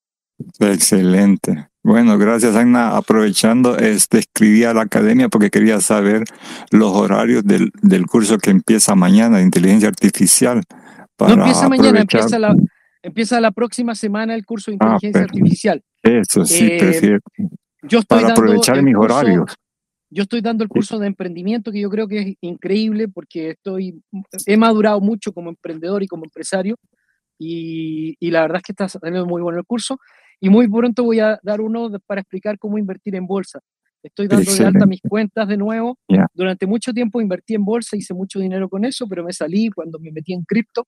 [0.61, 1.69] Excelente.
[1.83, 2.97] Bueno, gracias Ana.
[2.97, 6.25] Aprovechando, este, escribí a la academia porque quería saber
[6.71, 10.63] los horarios del, del curso que empieza mañana de inteligencia artificial.
[11.19, 12.55] no empieza mañana, empieza la,
[13.03, 15.83] empieza la próxima semana el curso de ah, inteligencia artificial.
[16.03, 17.21] Eso sí, eh, prefiero.
[17.83, 19.55] Yo estoy Para aprovechar mis horarios.
[20.11, 24.01] Yo estoy dando el curso de emprendimiento que yo creo que es increíble porque estoy,
[24.47, 26.77] he madurado mucho como emprendedor y como empresario
[27.39, 29.99] y, y la verdad es que está saliendo muy bueno el curso.
[30.41, 33.61] Y muy pronto voy a dar uno para explicar cómo invertir en bolsa.
[34.03, 35.99] Estoy dando de alta mis cuentas de nuevo.
[36.35, 39.99] Durante mucho tiempo invertí en bolsa, hice mucho dinero con eso, pero me salí cuando
[39.99, 40.87] me metí en cripto.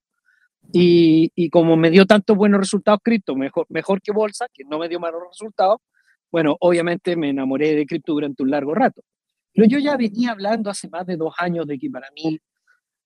[0.72, 4.78] Y, y, como me dio tantos buenos resultados cripto, mejor, mejor que bolsa, que no
[4.78, 5.78] me dio malos resultados,
[6.30, 9.02] bueno, obviamente me enamoré de cripto durante un largo rato.
[9.54, 12.38] Pero yo ya venía hablando hace más de dos años de que para mí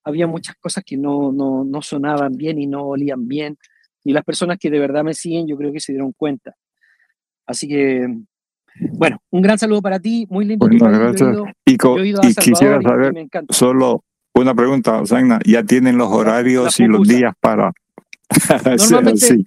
[0.03, 3.57] había muchas cosas que no, no, no sonaban bien y no olían bien.
[4.03, 6.55] Y las personas que de verdad me siguen, yo creo que se dieron cuenta.
[7.45, 8.07] Así que,
[8.91, 10.67] bueno, un gran saludo para ti, muy lindo.
[10.67, 11.37] gracias.
[11.65, 11.77] y,
[12.35, 13.13] quisiera saber,
[13.49, 14.03] solo
[14.35, 17.71] una pregunta, Zagna, ¿ya tienen los horarios y los días para...?
[18.89, 19.43] Normalmente,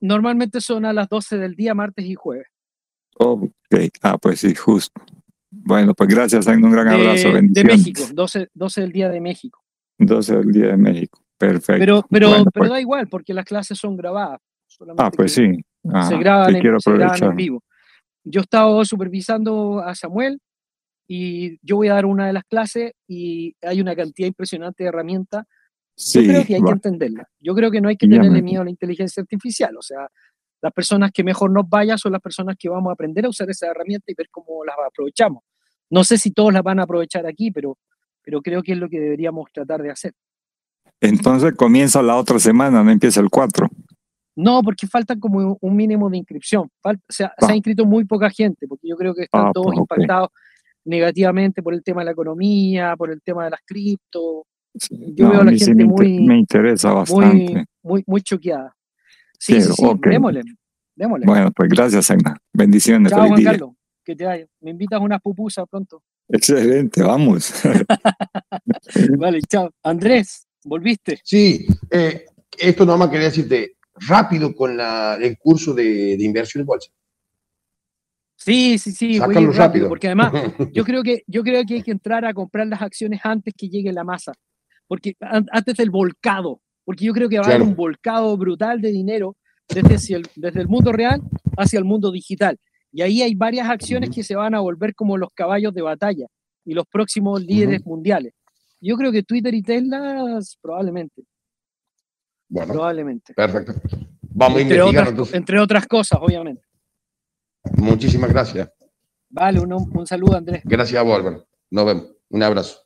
[0.00, 2.46] normalmente son a las 12 del día, martes y jueves.
[3.14, 3.50] Ok,
[4.02, 5.00] ah, pues sí, justo.
[5.50, 7.30] Bueno, pues gracias, un gran abrazo.
[7.32, 9.62] De México, 12, 12 del día de México.
[9.98, 11.20] 12 del día de México.
[11.38, 11.78] Perfecto.
[11.78, 14.40] Pero, pero, pero pues da igual, porque las clases son grabadas.
[14.96, 15.52] Ah, pues sí.
[16.08, 17.62] se, graban en, vivo.
[18.24, 20.40] Yo he estado supervisando a Samuel
[21.06, 24.88] y yo voy a dar una de las clases y hay una cantidad impresionante de
[24.88, 25.44] herramientas.
[25.96, 27.28] yo creo que hay que entenderla.
[27.38, 29.76] Yo creo que no hay que tenerle miedo a la inteligencia artificial.
[29.76, 30.08] O sea,
[30.64, 33.50] las personas que mejor nos vayan son las personas que vamos a aprender a usar
[33.50, 35.42] esa herramienta y ver cómo las aprovechamos.
[35.90, 37.76] No sé si todos las van a aprovechar aquí, pero,
[38.22, 40.14] pero creo que es lo que deberíamos tratar de hacer.
[41.02, 43.68] Entonces comienza la otra semana, no empieza el 4.
[44.36, 46.70] No, porque falta como un mínimo de inscripción.
[46.82, 47.54] o sea, se ha ah.
[47.54, 50.30] inscrito muy poca gente, porque yo creo que están ah, todos pues, impactados
[50.86, 54.46] negativamente por el tema de la economía, por el tema de las cripto.
[54.88, 56.26] Yo veo a la gente muy.
[56.26, 57.66] Me interesa bastante.
[57.82, 58.74] Muy, muy, choqueada.
[59.38, 60.42] Sí, sí, sí, démosle,
[60.94, 61.26] démosle.
[61.26, 62.36] Bueno, pues gracias, Agna.
[62.52, 63.12] Bendiciones.
[63.12, 63.70] Chao, Juan Carlos.
[64.04, 64.46] Que te vaya.
[64.60, 66.02] Me invitas a una pupusa pronto.
[66.28, 67.52] Excelente, vamos.
[69.18, 69.70] vale, chao.
[69.82, 70.46] Andrés.
[70.64, 71.20] ¿Volviste?
[71.22, 72.24] Sí, eh,
[72.58, 73.76] esto nomás quería decirte,
[74.08, 76.90] rápido con la, el curso de, de inversión en bolsa.
[78.36, 80.32] Sí, sí, sí, voy rápido, rápido, porque además
[80.72, 83.68] yo creo, que, yo creo que hay que entrar a comprar las acciones antes que
[83.68, 84.32] llegue la masa,
[84.86, 88.92] porque antes del volcado, porque yo creo que va a haber un volcado brutal de
[88.92, 89.36] dinero
[89.68, 91.20] desde, el, desde el mundo real
[91.56, 92.58] hacia el mundo digital.
[92.92, 96.26] Y ahí hay varias acciones que se van a volver como los caballos de batalla
[96.64, 98.32] y los próximos líderes mundiales.
[98.80, 101.24] Yo creo que Twitter y Tesla probablemente.
[102.48, 103.34] Bueno, probablemente.
[103.34, 103.72] Perfecto.
[104.22, 105.08] Vamos entre a investigar.
[105.08, 106.62] Otras, entre otras cosas, obviamente.
[107.76, 108.70] Muchísimas gracias.
[109.30, 110.62] Vale, un, un saludo, Andrés.
[110.64, 112.14] Gracias a vos, Nos vemos.
[112.28, 112.78] Un abrazo.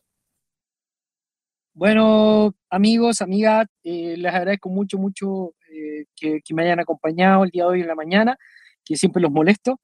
[1.74, 7.64] Bueno, amigos, amigas, eh, les agradezco mucho, mucho eh, que, me hayan acompañado el día
[7.64, 8.37] de hoy en la mañana,
[8.85, 9.81] que siempre los molesto.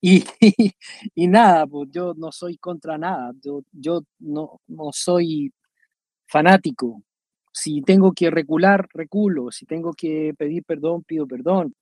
[0.00, 0.24] Y,
[1.14, 5.52] y, nada, pues yo no soy contra nada, yo, yo no, no soy
[6.26, 7.02] fanático.
[7.52, 9.50] Si tengo que recular, reculo.
[9.50, 11.74] Si tengo que pedir perdón, pido perdón.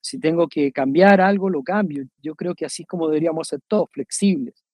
[0.00, 2.04] Si tengo que cambiar algo, lo cambio.
[2.22, 4.64] Yo creo que así como deberíamos ser todos, flexibles.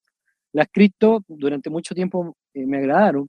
[0.53, 3.29] Las cripto durante mucho tiempo eh, me agradaron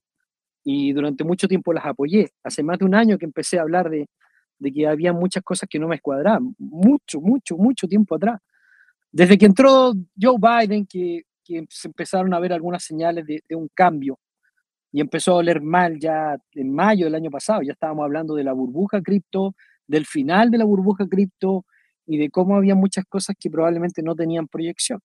[0.65, 2.31] y durante mucho tiempo las apoyé.
[2.43, 4.09] Hace más de un año que empecé a hablar de,
[4.57, 6.55] de que había muchas cosas que no me escuadraban.
[6.57, 8.41] Mucho, mucho, mucho tiempo atrás.
[9.11, 13.55] Desde que entró Joe Biden, que, que se empezaron a ver algunas señales de, de
[13.55, 14.17] un cambio
[14.91, 17.61] y empezó a oler mal ya en mayo del año pasado.
[17.61, 19.53] Ya estábamos hablando de la burbuja cripto,
[19.85, 21.63] del final de la burbuja cripto
[22.07, 24.99] y de cómo había muchas cosas que probablemente no tenían proyección.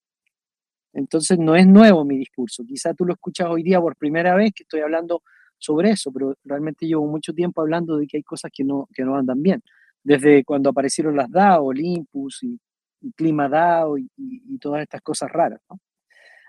[0.93, 2.63] Entonces no es nuevo mi discurso.
[2.67, 5.21] Quizá tú lo escuchas hoy día por primera vez que estoy hablando
[5.61, 9.03] sobre eso, pero realmente llevo mucho tiempo hablando de que hay cosas que no, que
[9.05, 9.61] no andan bien.
[10.03, 12.59] Desde cuando aparecieron las DAO, Olympus y,
[13.01, 15.61] y Clima DAO y, y, todas estas cosas raras.
[15.69, 15.79] ¿no?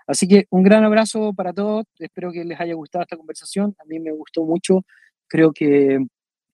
[0.07, 1.85] Así que un gran abrazo para todos.
[1.99, 3.75] Espero que les haya gustado esta conversación.
[3.79, 4.81] A mí me gustó mucho.
[5.27, 5.99] Creo que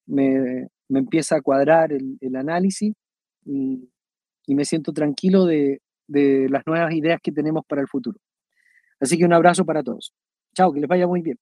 [0.06, 2.92] me, me empieza a cuadrar el, el análisis
[3.44, 3.88] y,
[4.46, 8.18] y, me siento tranquilo de, de las nuevas ideas que tenemos para el futuro.
[9.00, 10.12] Así que un abrazo para todos.
[10.54, 11.38] Chao, que les vaya muy bien.